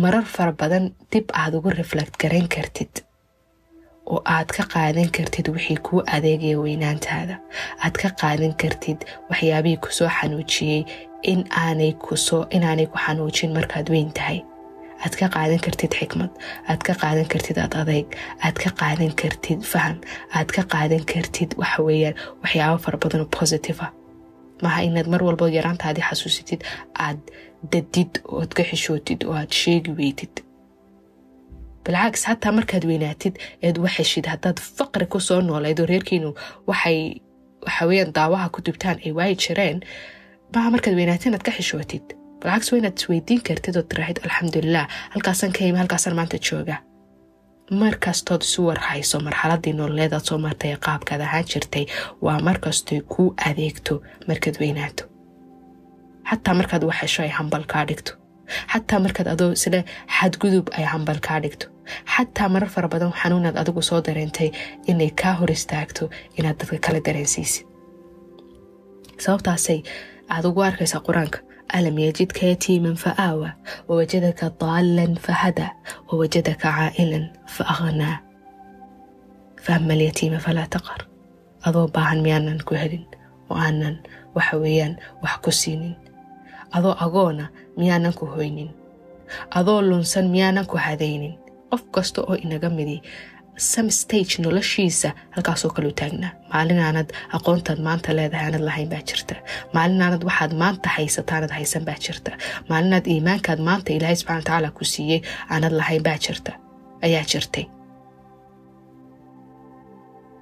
marar 0.03 0.25
fara 0.35 0.53
badan 0.63 0.85
dib 1.13 1.27
aad 1.43 1.53
ugu 1.59 1.71
reflect 1.81 2.15
garayn 2.23 2.49
kartid 2.55 2.93
oo 4.13 4.21
aad 4.37 4.49
ka 4.57 4.63
qaadan 4.75 5.11
kartid 5.17 5.47
wixii 5.55 5.77
kuu 5.87 6.01
adeegaya 6.17 6.59
weynaantaada. 6.65 7.37
Aad 7.85 7.95
ka 8.03 8.09
qaadan 8.21 8.55
kartid 8.63 8.99
waxyaabihii 9.31 9.81
ku 9.85 9.89
soo 9.99 10.09
xanuujiyey 10.17 10.83
inaanay 11.33 11.93
ku 12.05 12.17
xanuujin 13.05 13.53
markaad 13.57 13.89
weyn 13.95 14.11
tahay. 14.19 14.41
Aad 15.05 15.15
ka 15.21 15.27
qaadan 15.35 15.61
kartid 15.67 15.93
xikmad. 15.99 16.31
Aad 16.69 16.81
ka 16.87 16.93
qaadan 17.03 17.29
kartid 17.33 17.59
ad 17.65 17.75
adeyg 17.83 18.07
aad 18.45 18.57
ka 18.63 18.71
qaadan 18.81 19.13
kartid 19.21 19.61
faham. 19.73 19.97
Aad 20.37 20.49
ka 20.57 20.63
qaadan 20.73 21.05
kartid 21.13 21.51
waxa 21.61 21.83
weeyaan 21.83 22.15
waxyaabo 22.43 22.79
fara 22.85 22.99
badanoo 22.99 23.29
ah. 23.87 23.93
Maaha 24.63 24.83
inaad 24.89 25.09
mar 25.13 25.23
walbo 25.27 25.49
yaraantaadii 25.49 26.05
xasuusitid 26.11 26.61
aad 27.07 27.19
dadid 27.73 28.21
ood 28.39 28.51
ka 28.57 28.63
xishootid 28.63 29.25
oo 29.29 29.35
aad 29.41 29.51
sheegi 29.61 29.91
weydid 29.99 30.35
bilcaks 31.85 32.23
xataa 32.29 32.53
markaad 32.59 32.85
weynaatid 32.91 33.35
eed 33.67 33.77
waxeshid 33.85 34.27
haddaad 34.33 34.59
faqri 34.79 35.07
ku 35.13 35.19
soo 35.29 35.41
noolayd 35.49 35.79
oo 35.81 35.87
reerkiinu 35.93 36.31
waxay 36.71 36.99
waxaweyaan 37.67 38.13
daawaha 38.19 38.49
ku 38.55 38.59
dubtaan 38.67 38.99
ay 39.07 39.13
waayi 39.19 39.37
jireen 39.43 39.79
maaha 40.55 40.71
markaad 40.75 40.95
weynaatid 41.01 41.27
inaad 41.31 41.43
ka 41.47 41.53
xishootid 41.59 42.05
bilcaks 42.41 42.73
waa 42.73 42.79
inaad 42.81 42.97
isweydiin 43.01 43.43
kartid 43.49 43.77
oo 43.77 43.83
tiraahid 43.91 44.19
alxamdulilah 44.25 44.87
halkaasaan 45.15 45.53
ka 45.57 45.61
imi 45.69 45.79
halkaasaan 45.83 46.17
maanta 46.19 46.39
jooga 46.49 46.77
markastood 47.83 48.43
isu 48.49 48.61
warhayso 48.69 49.21
marxaladii 49.27 49.73
nololeedaad 49.79 50.25
soo 50.29 50.39
martay 50.47 50.71
ee 50.73 50.77
qaabkaad 50.87 51.21
ahaan 51.27 51.45
jirtay 51.53 51.85
waa 52.25 52.39
markastoy 52.49 53.01
kuu 53.13 53.29
adeegto 53.49 53.95
markaad 54.29 54.57
weynaato 54.63 55.05
xataa 56.31 56.55
markaad 56.61 56.83
waxesho 56.91 57.23
ay 57.23 57.29
hambal 57.39 57.65
dhigto 57.89 58.13
xataa 58.73 59.01
markaad 59.05 59.29
adoo 59.35 59.51
isle 59.59 59.81
xadgudub 60.17 60.67
ay 60.79 60.85
hambal 60.93 61.19
kaa 61.27 61.39
dhigto. 61.45 61.67
Xataa 62.15 62.49
marar 62.55 62.71
fara 62.75 62.89
badan 62.95 63.13
xanuunaad 63.21 63.57
adigu 63.63 63.83
soo 63.89 64.01
dareentay 64.07 64.49
inay 64.91 65.11
kaa 65.21 65.35
hor 65.41 65.51
istaagto 65.57 66.05
inaad 66.39 66.57
dadka 66.61 66.79
kala 66.87 67.01
dareensiisid. 67.07 67.65
Sababtaasay 69.25 69.81
aad 70.35 70.45
ugu 70.49 70.61
arkaysaa 70.69 71.03
qur'aanka. 71.09 71.39
Alam 71.77 71.97
yajidka 71.99 72.43
yatiiman 72.51 72.97
fa 73.03 73.11
aawa 73.27 73.51
wawajadaka 73.89 74.47
daalan 74.61 75.13
fahada 75.27 75.67
wawajadaka 76.09 76.69
caa'ilan 76.77 77.25
fa 77.55 77.63
aghnaa. 77.75 78.17
Faama 79.65 79.93
alyatiima 79.97 80.39
falaa 80.47 80.69
taqar 80.75 81.01
adoo 81.69 81.87
baahan 81.95 82.21
miyaanan 82.25 82.61
ku 82.69 82.75
helin 82.81 83.05
oo 83.51 83.57
aanan 83.65 83.97
waxa 84.37 84.57
weeyaan 84.63 84.95
wax 85.25 85.35
ku 85.45 85.51
siinin 85.61 85.95
adoo 86.77 86.95
agoona 87.05 87.47
miyaanan 87.79 88.15
ku 88.19 88.27
hoynin. 88.35 88.71
Adoo 89.59 89.81
lunsan 89.89 90.27
miyaanan 90.35 90.67
ku 90.71 90.77
hadaynin. 90.87 91.35
Qof 91.71 91.83
kasta 91.95 92.21
oo 92.23 92.35
inaga 92.45 92.69
midi. 92.79 92.97
Some 93.73 93.91
stage 93.91 94.33
noloshiisa 94.43 95.09
halkaasoo 95.35 95.71
kale 95.75 95.87
u 95.89 95.93
taagnaa 96.01 96.31
maalin 96.53 96.79
aanad 96.87 97.09
aqoontaad 97.37 97.79
maanta 97.87 98.11
leedahay 98.17 98.47
aanad 98.47 98.65
lahayn 98.69 98.89
baa 98.93 99.03
jirta. 99.09 99.35
Maalin 99.75 100.03
aanad 100.03 100.23
waxaad 100.29 100.53
maanta 100.63 100.89
haysataanad 100.97 101.51
haysan 101.57 101.85
baa 101.89 101.99
jirta. 102.05 102.31
Maalinaad 102.69 103.07
iimaankaad 103.13 103.61
maanta 103.69 103.91
ilaahay 103.97 104.17
subxana 104.21 104.39
watacaala 104.41 104.71
ku 104.79 104.85
siiyey 104.93 105.21
aanad 105.53 105.73
lahayn 105.81 106.03
baa 106.07 106.19
jirta. 106.25 106.53
Ayaa 107.07 107.25
jirtay. 107.33 107.65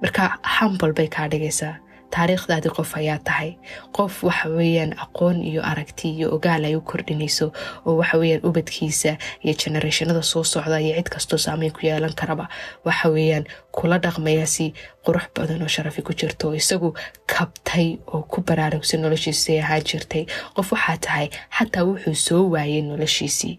Marka 0.01 0.23
hambal 0.55 0.93
bay 0.97 1.07
kaa 1.15 1.27
dhigaysaa 1.31 1.75
taariikhdaadii 2.15 2.71
qof 2.77 2.91
ayaa 3.01 3.19
tahay. 3.27 3.49
Qof 3.97 4.23
waxa 4.27 4.49
weeyaan 4.57 4.91
aqoon 5.03 5.37
iyo 5.49 5.61
aragti 5.71 6.07
iyo 6.17 6.27
ogaal 6.35 6.63
ay 6.69 6.75
u 6.75 6.81
kordhinayso 6.81 7.47
oo 7.85 7.93
waxa 8.01 8.17
weeyaan 8.21 8.45
ubadkiisa 8.49 9.11
iyo 9.43 9.53
generationada 9.63 10.21
soo 10.31 10.43
socda 10.43 10.77
iyo 10.79 10.93
cid 10.97 11.09
kastoo 11.13 11.37
saameyn 11.45 11.71
ku 11.73 11.79
yeelan 11.87 12.13
karaba. 12.19 12.45
Waxa 12.85 13.09
weeyaan 13.15 13.45
kula 13.71 13.97
dhaqmaya 14.03 14.45
si 14.55 14.73
qurux 15.05 15.25
badan 15.35 15.61
oo 15.65 15.67
sharafi 15.75 16.01
ku 16.01 16.13
jirto 16.13 16.47
oo 16.47 16.53
isagu 16.61 16.93
kabtay 17.33 17.97
oo 18.13 18.21
ku 18.31 18.41
baraarugsan 18.47 19.01
noloshiisay 19.01 19.59
ahaan 19.63 19.81
jirtay. 19.89 20.23
Qof 20.55 20.71
waxaa 20.71 20.97
tahay 21.05 21.27
xataa 21.57 21.83
wuxuu 21.89 22.15
soo 22.15 22.43
waayay 22.53 22.81
noloshiisii. 22.81 23.55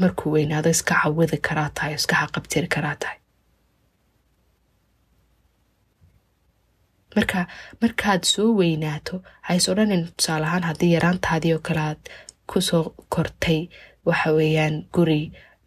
Markuu 0.00 0.32
weynaado 0.32 0.70
iska 0.70 0.94
cawidi 1.02 1.36
karaa 1.38 1.70
tahay 1.74 1.94
iska 1.94 2.16
karaa 2.74 2.96
tahay 3.02 3.19
marka 7.16 7.46
markaad 7.82 8.22
soo 8.32 8.48
weynaato 8.60 9.22
hays 9.48 9.68
odhanin 9.72 10.02
tusaale 10.16 10.46
ahaan 10.46 10.66
haddii 10.70 10.92
yaraantaadii 10.96 11.52
oo 11.56 11.62
kale 11.68 11.80
aad 11.88 12.02
ku 12.50 12.60
soo 12.68 12.84
kortay 13.14 13.60
waxa 14.08 14.32
weeyaan 14.38 14.76
guri 14.94 15.22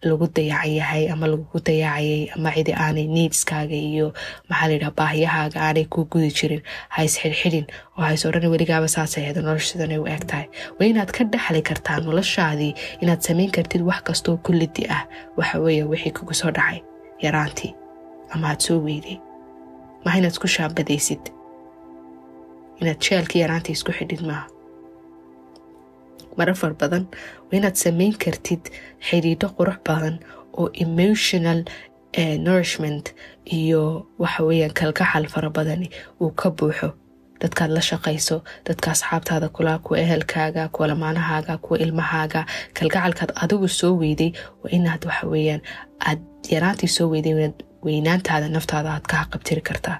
lagu 0.09 0.27
dayacan 0.35 0.71
yahay 0.79 1.03
ama 1.13 1.27
lagugu 1.31 1.59
dayacayay 1.67 2.23
ama 2.35 2.51
cidi 2.55 2.73
aanay 2.85 3.07
niidskaaga 3.15 3.75
iyo 3.89 4.07
maxaa 4.49 4.67
layidhaha 4.69 4.91
baahiyahaaga 4.99 5.59
aanay 5.67 5.85
ku 5.93 5.99
gudi 6.11 6.29
jirin 6.39 6.61
hays 6.95 7.13
xidhxidhin 7.21 7.65
oo 7.97 8.03
hays 8.07 8.25
odhanin 8.29 8.51
weligaaba 8.55 8.87
saasay 8.95 9.23
ahayd 9.23 9.37
nolosha 9.47 9.79
u 10.03 10.07
eg 10.15 10.23
tahay. 10.31 10.47
Waa 10.77 10.87
inaad 10.91 11.11
ka 11.15 11.23
dhexli 11.33 11.61
kartaa 11.69 11.97
noloshaadii 12.07 12.73
inaad 13.03 13.21
samayn 13.27 13.51
kartid 13.55 13.81
wax 13.89 14.01
kastoo 14.07 14.37
kullidi 14.45 14.83
ah 14.97 15.03
waxa 15.37 15.59
weeye 15.65 15.83
wixii 15.91 16.11
kugu 16.17 16.33
soo 16.41 16.51
dhacay 16.57 16.79
yaraantii 17.25 17.71
ama 18.33 18.47
aad 18.51 18.59
soo 18.67 18.79
weyday 18.87 19.17
maha 20.05 20.17
inaad 20.19 20.33
isku 20.35 20.47
shaabadaysid 20.55 21.23
inaad 22.81 22.99
jeelkii 23.07 23.41
yaraanta 23.43 23.69
isku 23.75 23.91
xidhid 23.97 24.21
maaha. 24.29 24.45
Mara 26.37 26.53
far 26.61 26.73
badan 26.81 27.05
waa 27.47 27.57
inaad 27.59 27.75
samayn 27.83 28.13
kartid 28.23 28.63
xidhiidho 29.07 29.47
qurux 29.57 29.77
badan 29.87 30.15
oo 30.59 30.65
emotional 30.85 31.59
nourishment 32.47 33.05
iyo 33.57 33.81
waxa 34.23 34.41
weeyaan 34.47 34.73
kalgacal 34.79 35.25
fara 35.33 35.49
badani 35.49 35.87
uu 36.21 36.31
ka 36.41 36.49
buuxo. 36.57 36.89
Dadkaad 37.41 37.71
la 37.75 37.81
shaqayso 37.89 38.37
dadka 38.67 38.91
asxaabtaada 38.91 39.49
kula 39.49 39.79
kuwa 39.79 39.99
ehelkaaga 39.99 40.67
kuwa 40.73 40.87
lamaanahaaga 40.87 41.57
kuwa 41.57 41.79
ilmahaaga 41.79 42.45
kalgacalkaad 42.73 43.31
adigu 43.43 43.67
soo 43.67 43.93
weyday 44.01 44.31
waa 44.63 44.71
inaad 44.77 45.05
waxa 45.05 45.27
weeyaan 45.27 45.61
aad 46.09 46.19
yaraantii 46.53 46.87
soo 46.97 47.07
weyday 47.13 47.33
weynaantaada 47.85 48.47
naftaada 48.55 48.89
aad 48.95 49.05
ka 49.11 49.15
haqabtiri 49.21 49.61
kartaa 49.69 49.97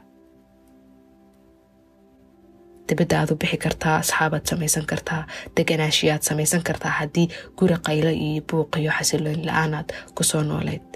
dibadda 2.89 3.15
aad 3.19 3.32
u 3.34 3.36
bixi 3.41 3.58
kartaa 3.65 3.96
asxaabaad 4.04 4.46
samaysan 4.52 4.86
kartaa 4.91 5.22
deganaashiyaad 5.58 6.22
samaysan 6.30 6.63
kartaa 6.69 6.93
haddii 7.00 7.28
guri 7.60 7.78
qaylo 7.88 8.12
iyo 8.28 8.41
buuq 8.50 8.72
iyo 8.82 8.91
xasiloon 8.98 9.41
la'aanaad 9.48 9.88
ku 10.15 10.24
soo 10.32 10.43
nooleyd 10.52 10.89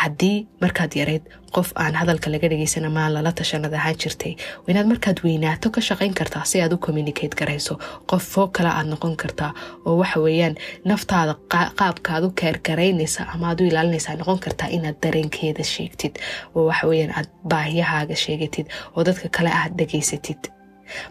haddii 0.00 0.46
markaad 0.62 0.92
yarayd 1.00 1.24
qof 1.56 1.68
aan 1.82 1.94
hadalka 2.00 2.30
laga 2.30 2.48
dhagaysan 2.52 2.84
amaan 2.84 3.12
lala 3.14 3.32
tashanad 3.32 3.72
ahaan 3.78 3.96
jirtay 4.02 4.32
inaad 4.70 4.86
markaad 4.92 5.18
weynaato 5.24 5.70
ka 5.74 5.80
shaqayn 5.88 6.14
kartaa 6.20 6.44
si 6.44 6.60
aad 6.62 6.72
u 6.72 6.78
communicate 6.86 7.34
garayso. 7.40 7.74
Qof 8.10 8.22
foo 8.32 8.46
kale 8.56 8.68
aad 8.68 8.86
noqon 8.92 9.16
kartaa 9.22 9.52
oo 9.86 9.96
waxa 10.00 10.20
weeyaan 10.20 10.54
naftaada 10.84 11.34
qaabka 11.78 12.08
aad 12.14 12.24
u 12.24 12.30
keergaraynaysa 12.40 13.22
ama 13.34 13.48
aad 13.50 13.60
u 13.60 13.64
ilaalinaysa 13.70 14.14
noqon 14.20 14.38
kartaa 14.44 14.68
inaad 14.76 14.96
dareenkeeda 15.02 15.64
sheegtid 15.64 16.14
oo 16.54 16.64
waxa 16.70 16.86
weeyaan 16.90 17.12
aad 17.18 17.28
baahiyahaaga 17.50 18.16
sheegatid 18.24 18.66
oo 18.96 19.04
dadka 19.08 19.28
kale 19.36 19.50
aad 19.60 19.72
dhageysatid 19.78 20.40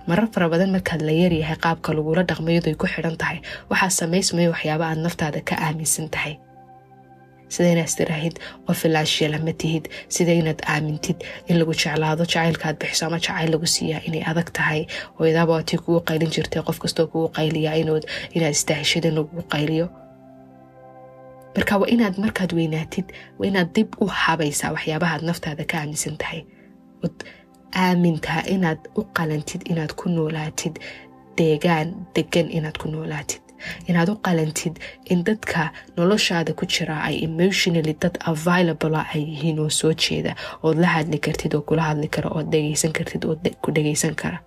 marar 0.08 0.28
fara 0.34 0.50
badan 0.50 0.72
markaad 0.76 1.02
la 1.08 1.12
yaryahay 1.22 1.58
qaabka 1.66 1.94
lagula 1.98 2.24
dhaqmayadu 2.30 2.70
ay 2.72 2.76
ku 2.82 2.88
xidhan 2.94 3.18
tahay 3.22 3.38
waxaa 3.70 3.90
samaysmaya 4.00 4.50
waxyaaba 4.54 4.86
aad 4.92 5.00
naftaada 5.06 5.42
ka 5.50 5.56
aaminsan 5.68 6.10
tahay 6.16 6.34
sida 7.54 7.70
inaad 7.74 7.88
istiraahid 7.92 8.36
qof 8.68 8.80
ilaashiya 8.88 9.30
lama 9.34 9.54
tihid 9.62 9.86
sida 10.16 10.34
inaad 10.42 10.60
aamintid 10.74 11.18
in 11.50 11.56
lagu 11.60 11.74
jeclaado 11.82 12.24
jacaylkaad 12.34 12.76
bixiso 12.82 13.06
ama 13.08 13.20
jacayl 13.26 13.50
lagu 13.54 13.68
siiyaa 13.76 14.02
inay 14.08 14.24
adag 14.32 14.50
tahay. 14.58 14.82
Waatii 15.20 15.78
kugu 15.84 16.00
qaylin 16.10 16.32
jirtay 16.36 16.62
qof 16.68 16.78
kastoo 16.84 17.08
kugu 17.12 17.28
qayliyaa 17.38 17.76
inaad 18.36 18.52
istaahishid 18.58 19.06
in 19.06 19.16
lagugu 19.18 19.44
qayliyo. 19.54 19.88
Marka 21.56 21.78
waa 21.82 21.90
inaad 21.96 22.16
markaad 22.24 22.52
weynaatid 22.58 23.08
waa 23.40 23.48
inaad 23.52 23.70
dib 23.76 23.90
u 24.02 24.06
habaysaa 24.24 24.72
waxyaabahaad 24.76 25.22
naftaada 25.30 25.64
ka 25.72 25.76
aaminsan 25.82 26.18
tahay. 26.22 26.42
Aamintaa 27.76 28.42
inaad 28.56 28.80
u 29.00 29.02
qalantid 29.18 29.62
inaad 29.72 29.92
ku 30.00 30.10
noolaatid 30.10 30.76
deegaan 31.38 31.88
degan 32.16 32.48
inaad 32.58 32.78
ku 32.82 32.88
noolaatid 32.94 33.42
inaad 33.90 34.10
u 34.10 34.16
qalantid 34.26 34.76
in 35.12 35.24
dadka 35.28 35.62
noloshaada 35.98 36.52
ku 36.60 36.66
jira 36.74 36.96
ay 37.08 37.16
emotionally 37.28 37.94
dad 38.02 38.16
available 38.34 38.96
ay 39.14 39.22
yihiin 39.32 39.60
oo 39.64 39.70
soo 39.80 39.94
jeeda 40.04 40.32
ood 40.64 40.78
la 40.84 40.88
hadli 40.96 41.20
kartid 41.26 41.54
oo 41.58 41.62
kula 41.70 41.84
hadli 41.90 42.08
kara 42.16 42.30
ood 42.38 42.48
dhegaysan 42.54 42.92
kartid 42.98 43.24
oo 43.30 43.36
ku 43.64 43.70
dhegaysan 43.76 44.16
kara 44.22 44.40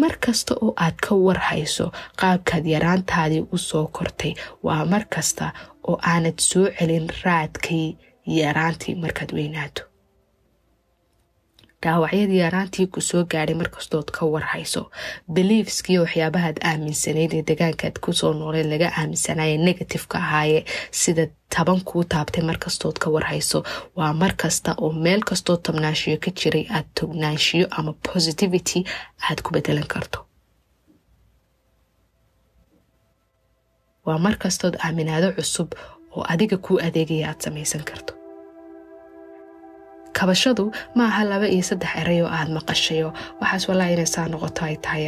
mar 0.00 0.14
kasta 0.24 0.54
oo 0.64 0.72
aad 0.84 0.96
ka 1.06 1.12
warhayso 1.26 1.86
qaabkaad 2.20 2.64
yaraantaadii 2.74 3.42
u 3.54 3.58
soo 3.68 3.86
kortay 3.96 4.32
waa 4.66 4.84
mar 4.92 5.04
kasta 5.14 5.46
oo 5.88 5.96
aanad 6.12 6.38
soo 6.50 6.66
celin 6.78 7.06
raadkii 7.24 7.88
yaraantii 8.40 8.94
markaad 9.02 9.30
weynaato 9.38 9.82
dhaawacyadii 11.84 12.38
yaraantii 12.44 12.86
ku 12.94 13.00
soo 13.08 13.22
gaadhay 13.32 13.56
markastood 13.62 14.08
ka 14.16 14.22
warhayso 14.34 14.82
beliefskii 15.34 15.98
waxyaabahaad 16.04 16.58
aaminsanayd 16.70 17.32
ee 17.38 17.42
degaankaad 17.50 17.96
ku 18.04 18.12
soo 18.20 18.32
nooleen 18.40 18.68
laga 18.72 18.88
aaminsanaaye 19.00 19.56
negativeka 19.68 20.18
ahaaye 20.24 20.60
sida 21.00 21.24
taban 21.54 21.80
kuu 21.88 22.04
taabtay 22.14 22.44
markastood 22.50 22.96
ka 23.02 23.08
warhayso 23.14 23.58
waa 23.96 24.12
mar 24.22 24.32
kasta 24.42 24.70
oo 24.84 24.92
meel 25.04 25.22
kastoo 25.30 25.56
tabnaanshiyo 25.66 26.16
ka 26.24 26.30
jiray 26.38 26.64
aad 26.76 26.86
tognaanshiyo 27.00 27.66
ama 27.78 27.92
positivity 28.12 28.78
aad 29.28 29.38
ku 29.44 29.50
bedelan 29.54 29.86
karto. 29.94 30.18
Waa 34.06 34.18
mar 34.24 34.34
kastood 34.42 34.74
aaminaado 34.84 35.28
cusub 35.36 35.68
oo 36.16 36.24
adiga 36.32 36.56
kuu 36.64 36.78
adeegaya 36.86 37.28
aad 37.30 37.40
samaysan 37.44 37.84
karto 37.90 38.12
kabashadu 40.24 40.72
ma 40.96 41.04
aha 41.12 41.22
laba 41.28 41.46
iyo 41.52 41.60
saddex 41.68 41.92
eray 42.00 42.20
oo 42.24 42.30
aad 42.32 42.48
maqashayo 42.56 43.08
waxaas 43.40 43.64
walaa 43.68 43.92
inay 43.94 44.08
saa 44.14 44.24
noqoto 44.32 44.60
ay 44.64 44.76
tahay 44.84 45.04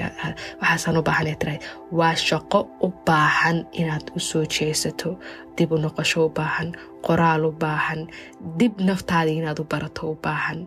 waxaasaan 0.61 0.97
u 1.01 1.03
baahan 1.09 1.27
ay 1.53 1.59
waa 1.99 2.13
shaqo 2.29 2.61
u 2.87 2.89
baahan 3.09 3.59
inaad 3.81 4.07
u 4.17 4.21
soo 4.21 4.45
jeesato 4.55 5.11
dib 5.57 5.73
u 5.73 5.79
noqosho 5.85 6.21
u 6.29 6.31
baahan 6.39 6.69
qoraal 7.07 7.43
u 7.49 7.53
baahan 7.63 8.01
dib 8.61 8.75
naftaadii 8.89 9.39
inaad 9.41 9.59
u 9.65 9.65
barato 9.73 10.03
u 10.13 10.17
baahan 10.25 10.61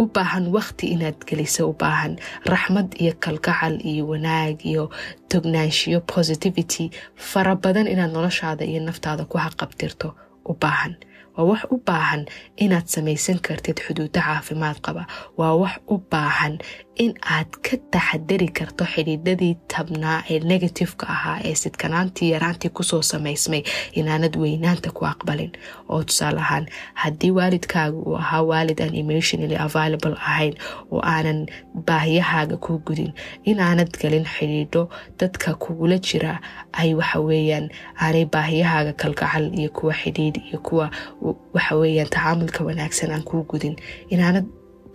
u 0.00 0.04
baahan 0.14 0.44
wakhti 0.56 0.86
inaad 0.96 1.18
geliso 1.28 1.62
u 1.68 1.74
baahan 1.82 2.12
raxmad 2.52 2.88
iyo 3.02 3.12
kalgacal 3.24 3.74
iyo 3.90 4.04
wanaag 4.12 4.56
iyo 4.70 4.84
tognaanshiyo 5.30 6.00
positivity 6.14 6.84
fara 7.30 7.52
badan 7.64 7.86
inaad 7.94 8.12
noloshaada 8.16 8.64
iyo 8.64 8.80
naftaada 8.88 9.24
ku 9.30 9.36
haqabtirto 9.44 10.08
u 10.50 10.52
baahan 10.62 10.94
waa 11.40 11.48
wax 11.52 11.62
u 11.70 11.76
baahan 11.86 12.22
inaad 12.56 12.86
samaysan 12.94 13.38
kartid 13.46 13.78
xuduudo 13.86 14.20
caafimaad 14.20 14.78
qaba. 14.86 15.02
Waa 15.38 15.54
wax 15.62 15.74
u 15.88 15.96
baahan 16.10 16.58
in 17.04 17.12
aad 17.34 17.50
ka 17.66 17.76
taxadari 17.94 18.48
karto 18.58 18.84
xidhiidhadii 18.92 19.54
tabnaa 19.72 20.18
ee 20.32 20.38
negatifeka 20.50 21.06
ahaa 21.14 21.38
ee 21.48 21.54
sidkanaantii 21.62 22.28
yaraantii 22.34 22.70
ku 22.76 22.82
soo 22.90 23.02
samaysmay 23.12 23.62
inaanad 24.00 24.34
weynaanta 24.42 24.90
ku 24.96 25.02
aqbalin. 25.12 25.52
Oo 25.88 26.02
tusaale 26.08 26.40
ahaan 26.44 26.66
haddii 27.02 27.30
waalidkaaga 27.38 27.96
uu 27.96 28.16
ahaa 28.22 28.42
waalid 28.50 28.78
aan 28.84 28.94
emotionally 29.02 29.56
available 29.66 30.14
ahayn 30.30 30.54
oo 30.92 31.00
aanan 31.14 31.40
baahiyahaaga 31.88 32.56
kuu 32.64 32.78
gudin 32.86 33.12
inaanad 33.50 33.90
galin 34.02 34.26
xidhiidho 34.34 34.82
dadka 35.20 35.54
kugula 35.62 35.98
jira 35.98 36.34
ay 36.72 36.94
waxaweyaan 37.00 37.66
aanay 38.04 38.24
baahiyahaaga 38.34 38.92
kalgacal 38.92 39.44
iyo 39.60 39.70
kuwa 39.78 39.94
xidhiidh 40.02 40.38
iyo 40.48 40.58
kuwa 40.68 40.86
waxaweyaan 41.54 42.08
tacaamulka 42.14 42.60
wanaagsan 42.64 43.10
aan 43.14 43.22
kuu 43.30 43.42
gudin. 43.50 43.76
Inaanad 44.14 44.46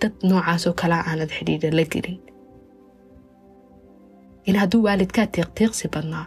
dad 0.02 0.14
noocaasoo 0.30 0.74
kalea 0.82 1.02
aanad 1.10 1.32
xidhiidha 1.38 1.70
la 1.78 1.86
gelin 1.94 2.18
in 4.50 4.56
hadduu 4.62 4.82
waalidkaa 4.88 5.28
tiiqtiiqsi 5.36 5.88
badnaa 5.96 6.26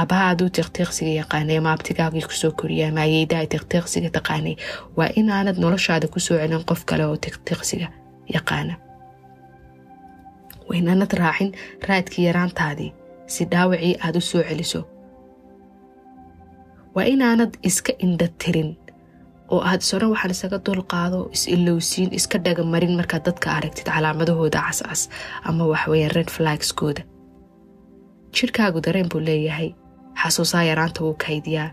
aabbaha 0.00 0.24
aduu 0.32 0.48
tiiqtiiqsiga 0.56 1.12
yaqaanay 1.20 1.56
ama 1.60 1.70
abtigaagii 1.76 2.22
ku 2.30 2.34
soo 2.42 2.52
koriya 2.60 2.86
ama 2.88 3.00
ayeydaha 3.06 3.46
tiiqtiiqsiga 3.52 4.08
taqaanay 4.16 4.54
waa 4.96 5.10
inaanad 5.20 5.56
noloshaada 5.64 6.06
ku 6.14 6.20
soo 6.26 6.36
celin 6.42 6.64
qof 6.70 6.80
kale 6.88 7.04
oo 7.10 7.16
tiiqtiiqsiga 7.24 7.88
yaqaana 8.36 8.74
waa 10.68 10.76
inaanad 10.80 11.12
raacin 11.22 11.50
raadkii 11.88 12.24
yaraantaadii 12.28 12.90
si 13.34 13.42
dhaawacii 13.52 13.94
aad 14.04 14.16
u 14.16 14.20
soo 14.30 14.42
celiso 14.48 14.80
waa 16.94 17.06
inaanad 17.14 17.52
iska 17.68 17.92
indhatirin 18.06 18.70
oo 19.52 19.60
aad 19.70 19.80
isodhan 19.84 20.10
waxaan 20.14 20.34
isaga 20.36 20.58
dulqaado 20.66 21.18
is-ilowsiin 21.36 22.10
iska 22.18 22.38
dhagamarin 22.44 22.94
markaad 23.00 23.24
dadka 23.28 23.48
aragtid 23.58 23.86
calaamadahooda 23.94 24.60
cascas 24.66 25.00
ama 25.48 25.64
waxweeyaan 25.72 26.14
red 26.16 26.30
flagskooda 26.36 27.02
jirkaagu 28.36 28.80
dareen 28.86 29.08
buu 29.12 29.20
leeyahay. 29.28 29.70
Xasuusaa 30.22 30.62
yaraanta 30.64 31.00
wuu 31.04 31.14
kaydiyaa 31.26 31.70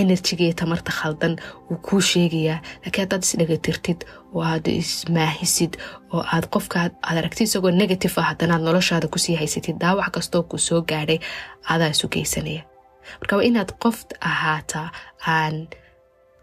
enerjigiiyo 0.00 0.54
tamarta 0.60 0.92
khaldan 0.98 1.36
wuu 1.70 1.78
kuu 1.88 2.00
sheegayaa. 2.00 2.58
Laakiin 2.82 3.02
haddaad 3.04 3.22
isdhagatirtid 3.26 4.00
oo 4.34 4.42
aad 4.50 4.66
ismaahisid 4.66 5.72
oo 6.12 6.24
aad 6.34 6.46
qofka 6.54 6.78
aad 6.80 6.94
aragtid 7.18 7.46
isagoo 7.46 7.70
negative 7.82 8.14
ah 8.20 8.24
haddanaad 8.30 8.62
noloshaada 8.66 9.08
ku 9.12 9.18
sii 9.24 9.36
haysatid 9.40 9.76
daawac 9.84 10.10
kastoo 10.16 10.42
kuu 10.42 10.58
soo 10.58 10.80
gaadhay 10.90 11.18
adaa 11.74 11.88
isu 11.94 12.08
geysanaya. 12.14 12.62
Marka 13.20 13.36
waa 13.36 13.46
inaad 13.50 13.70
qof 13.82 13.96
ahaataa 14.30 14.88
aan 15.36 15.54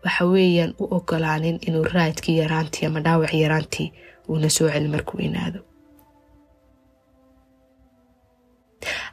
waxa 0.06 0.26
weeyaan 0.34 0.74
u 0.82 0.88
ogolaanin 0.98 1.58
inuu 1.68 1.84
raadkii 1.94 2.38
yaraantii 2.42 2.86
ama 2.88 3.00
dhaawacii 3.06 3.42
yaraantii 3.46 3.88
uuna 4.30 4.50
soo 4.50 4.70
celin 4.70 4.92
markuu 4.92 5.20
inaado. 5.28 5.60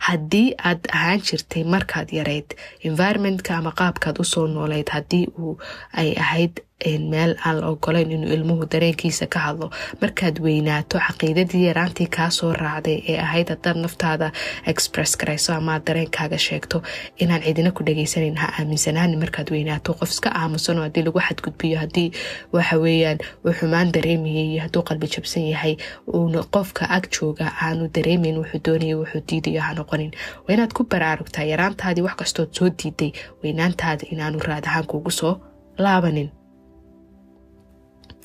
Haddii 0.07 0.55
aad 0.69 0.83
ahaan 0.97 1.21
jirtay 1.29 1.65
markaad 1.75 2.09
yarayd 2.19 2.55
environmentka 2.85 3.57
ama 3.57 3.73
qaabkaad 3.81 4.21
u 4.23 4.25
soo 4.25 4.47
noolayd 4.47 4.89
haddii 4.95 5.27
uu 5.39 5.59
ay 5.93 6.13
ahayd 6.25 6.61
meel 6.87 7.35
aan 7.45 7.61
la 7.61 7.67
ogolayn 7.73 8.11
inuu 8.13 8.33
ilmuhu 8.33 8.67
dareenkiisa 8.71 9.27
ka 9.27 9.39
hadlo. 9.39 9.71
Markaad 10.01 10.39
weynaato 10.41 10.99
caqiidadii 10.99 11.65
yaraantii 11.67 12.07
kaasoo 12.07 12.53
raacday 12.53 13.01
ee 13.09 13.19
ahayd 13.19 13.49
haddaad 13.49 13.77
naftaada 13.81 14.31
express 14.67 15.17
garayso 15.17 15.55
amaad 15.55 15.83
dareenkaaga 15.87 16.39
sheegto 16.39 16.83
inaan 17.21 17.43
cidina 17.43 17.71
ku 17.73 17.83
dhageysanayn 17.85 18.37
ha 18.37 18.53
aaminsanaani 18.61 19.17
markaad 19.17 19.51
weynaato. 19.51 19.95
Qof 19.95 20.11
iska 20.11 20.31
aamusano 20.35 20.83
haddii 20.83 21.03
lagu 21.09 21.21
xadgudbiyo 21.21 21.79
haddii 21.79 22.13
waxa 22.53 22.77
weeyaan 22.79 23.19
uu 23.45 23.53
xumaan 23.53 23.93
dareemayay 23.93 24.47
iyo 24.53 24.63
hadduu 24.63 24.83
qalbi 24.83 25.07
jabsan 25.17 25.49
yahay 25.49 25.77
uuna 26.15 26.43
qofka 26.55 26.91
ag 26.91 27.09
jooga 27.21 27.53
aanu 27.63 27.89
dareemayn 27.95 28.37
wuxuu 28.39 28.61
doonaya 28.67 28.97
wuxuu 28.99 29.23
diidayo 29.29 29.61
ha 29.63 29.75
noqonin. 29.75 30.11
Waa 30.45 30.55
inaad 30.55 30.73
ku 30.77 30.85
baraarugtaa 30.85 31.45
yaraantaadii 31.53 32.03
wax 32.05 32.17
kastood 32.17 32.49
soo 32.53 32.69
diiday 32.69 33.13
weynaantaada 33.43 34.05
inaanu 34.13 34.39
raad 34.49 34.65
ahaan 34.67 34.87
kuugu 34.87 35.11
soo 35.11 35.41
laabanin 35.79 36.29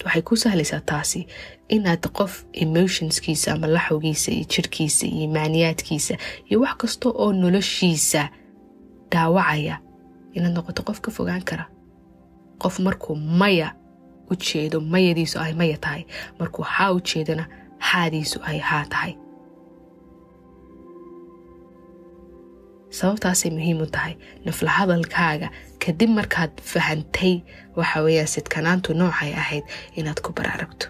waxay 0.05 0.21
ku 0.21 0.35
sahlaysaa 0.35 0.79
taasi 0.79 1.27
inaad 1.69 2.03
qof 2.17 2.43
emotionskiisa 2.53 3.53
ama 3.53 3.67
laxowgiisa 3.67 4.31
iyo 4.31 4.45
jirkiisa 4.53 5.05
iyo 5.07 5.27
maaniyaadkiisa 5.35 6.15
iyo 6.49 6.59
wax 6.61 6.75
kasta 6.77 7.09
oo 7.09 7.33
noloshiisa 7.33 8.29
dhaawacaya 9.11 9.75
inaad 10.33 10.53
noqoto 10.53 10.83
qof 10.83 10.99
ka 11.01 11.11
fogaan 11.11 11.43
kara. 11.43 11.65
Qof 12.61 12.79
markuu 12.79 13.15
maya 13.15 13.73
u 14.31 14.35
jeedo 14.35 14.81
mayadiisu 14.81 15.39
ay 15.39 15.53
maya 15.53 15.77
tahay 15.77 16.03
markuu 16.39 16.63
haa 16.63 16.91
u 16.91 16.99
jeedona 17.01 17.45
haadiisu 17.77 18.39
ay 18.43 18.59
haa 18.59 18.85
tahay 18.85 19.13
sababtaasay 22.97 23.51
muhiim 23.57 23.81
u 23.81 23.85
tahay 23.95 24.13
nafla 24.45 24.69
hadalkaaga. 24.77 25.49
Kadib 25.85 26.09
markaad 26.17 26.51
fahantay 26.71 27.33
waxa 27.77 27.99
weeyaan 28.05 28.27
sidkanaantu 28.35 28.93
noocay 28.99 29.31
ahayd 29.41 29.63
inaad 29.99 30.19
ku 30.25 30.31
baraaragto 30.37 30.87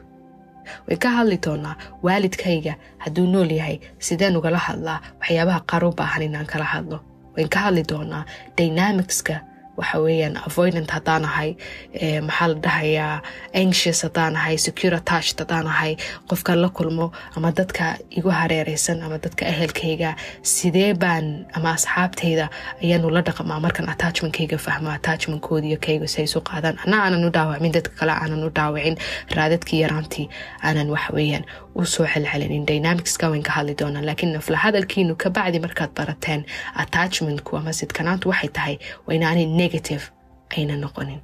way 0.87 0.97
ka 1.03 1.09
hadli 1.17 1.37
doonaa 1.45 1.75
waalidkayga 2.05 2.73
hadduu 3.03 3.27
nool 3.33 3.51
yahay. 3.59 3.77
Sideen 3.99 4.35
ugala 4.37 4.57
hadlaa 4.57 4.99
waxyaabaha 5.19 5.59
qaar 5.69 5.83
u 5.85 5.91
baahan 5.99 6.21
inaan 6.27 6.45
kala 6.51 6.63
hadlo. 6.73 6.97
Wayn 7.35 7.49
ka 7.49 7.59
hadli 7.65 7.83
doonaa 7.91 8.23
dynamicska 8.57 9.35
waxa 9.81 9.97
weeyaan 10.05 10.35
avoidant 10.47 10.89
haddaan 10.95 11.25
ahay 11.29 11.49
maxaa 12.27 12.47
la 12.53 12.57
dhahayaa 12.65 13.15
anxious 13.61 13.99
haddaan 14.05 14.35
ahay 14.39 14.57
secure 14.65 14.95
attached 15.01 15.37
haddaan 15.43 15.67
ahay 15.73 15.93
qofkan 16.29 16.57
la 16.63 16.69
kulmo 16.77 17.07
ama 17.35 17.49
dadka 17.59 17.85
igu 18.17 18.29
hareereysan 18.39 19.01
ama 19.05 19.17
dadka 19.25 19.43
ehelkayga 19.53 20.11
sidee 20.53 20.93
baan 21.03 21.25
ama 21.57 21.69
asxaabtayda 21.77 22.45
ayaanu 22.83 23.09
la 23.15 23.21
dhaqmaa 23.27 23.59
markan 23.65 23.89
attachmentkayga 23.93 24.57
fahmo 24.65 24.89
attachmentkooda 24.97 25.67
iyo 25.67 25.77
kayga 25.85 26.07
si 26.07 26.17
ay 26.21 26.27
isu 26.29 26.39
qaadaan? 26.49 26.75
Ana 26.85 26.97
aanan 27.03 27.25
u 27.25 27.31
dhaawacmin 27.35 27.71
dadka 27.77 27.93
kale 27.99 28.11
aanan 28.21 28.43
u 28.47 28.49
dhaawacin 28.57 28.95
raadadkii 29.35 29.79
yaraantii 29.83 30.25
aanan 30.67 30.89
waxa 30.95 31.11
weeyaan 31.17 31.45
u 31.75 31.85
soo 31.85 32.05
celcelinin 32.13 32.65
dynamicska 32.67 33.29
wayn 33.31 33.43
ka 33.43 33.51
hadli 33.57 33.75
doonaa 33.81 34.01
laakiin 34.09 34.33
nafla 34.33 34.57
hadalkiinu 34.65 35.15
ka 35.23 35.29
bacdi 35.29 35.59
markaad 35.65 35.91
barateen 35.99 36.41
attachmentku 36.83 37.57
ama 37.57 37.73
sidkanaantu 37.73 38.29
waxay 38.29 38.49
tahay 38.57 38.75
waa 39.07 39.15
inaanay 39.15 39.45
negative 39.45 40.03
ayna 40.57 40.75
noqonin 40.83 41.19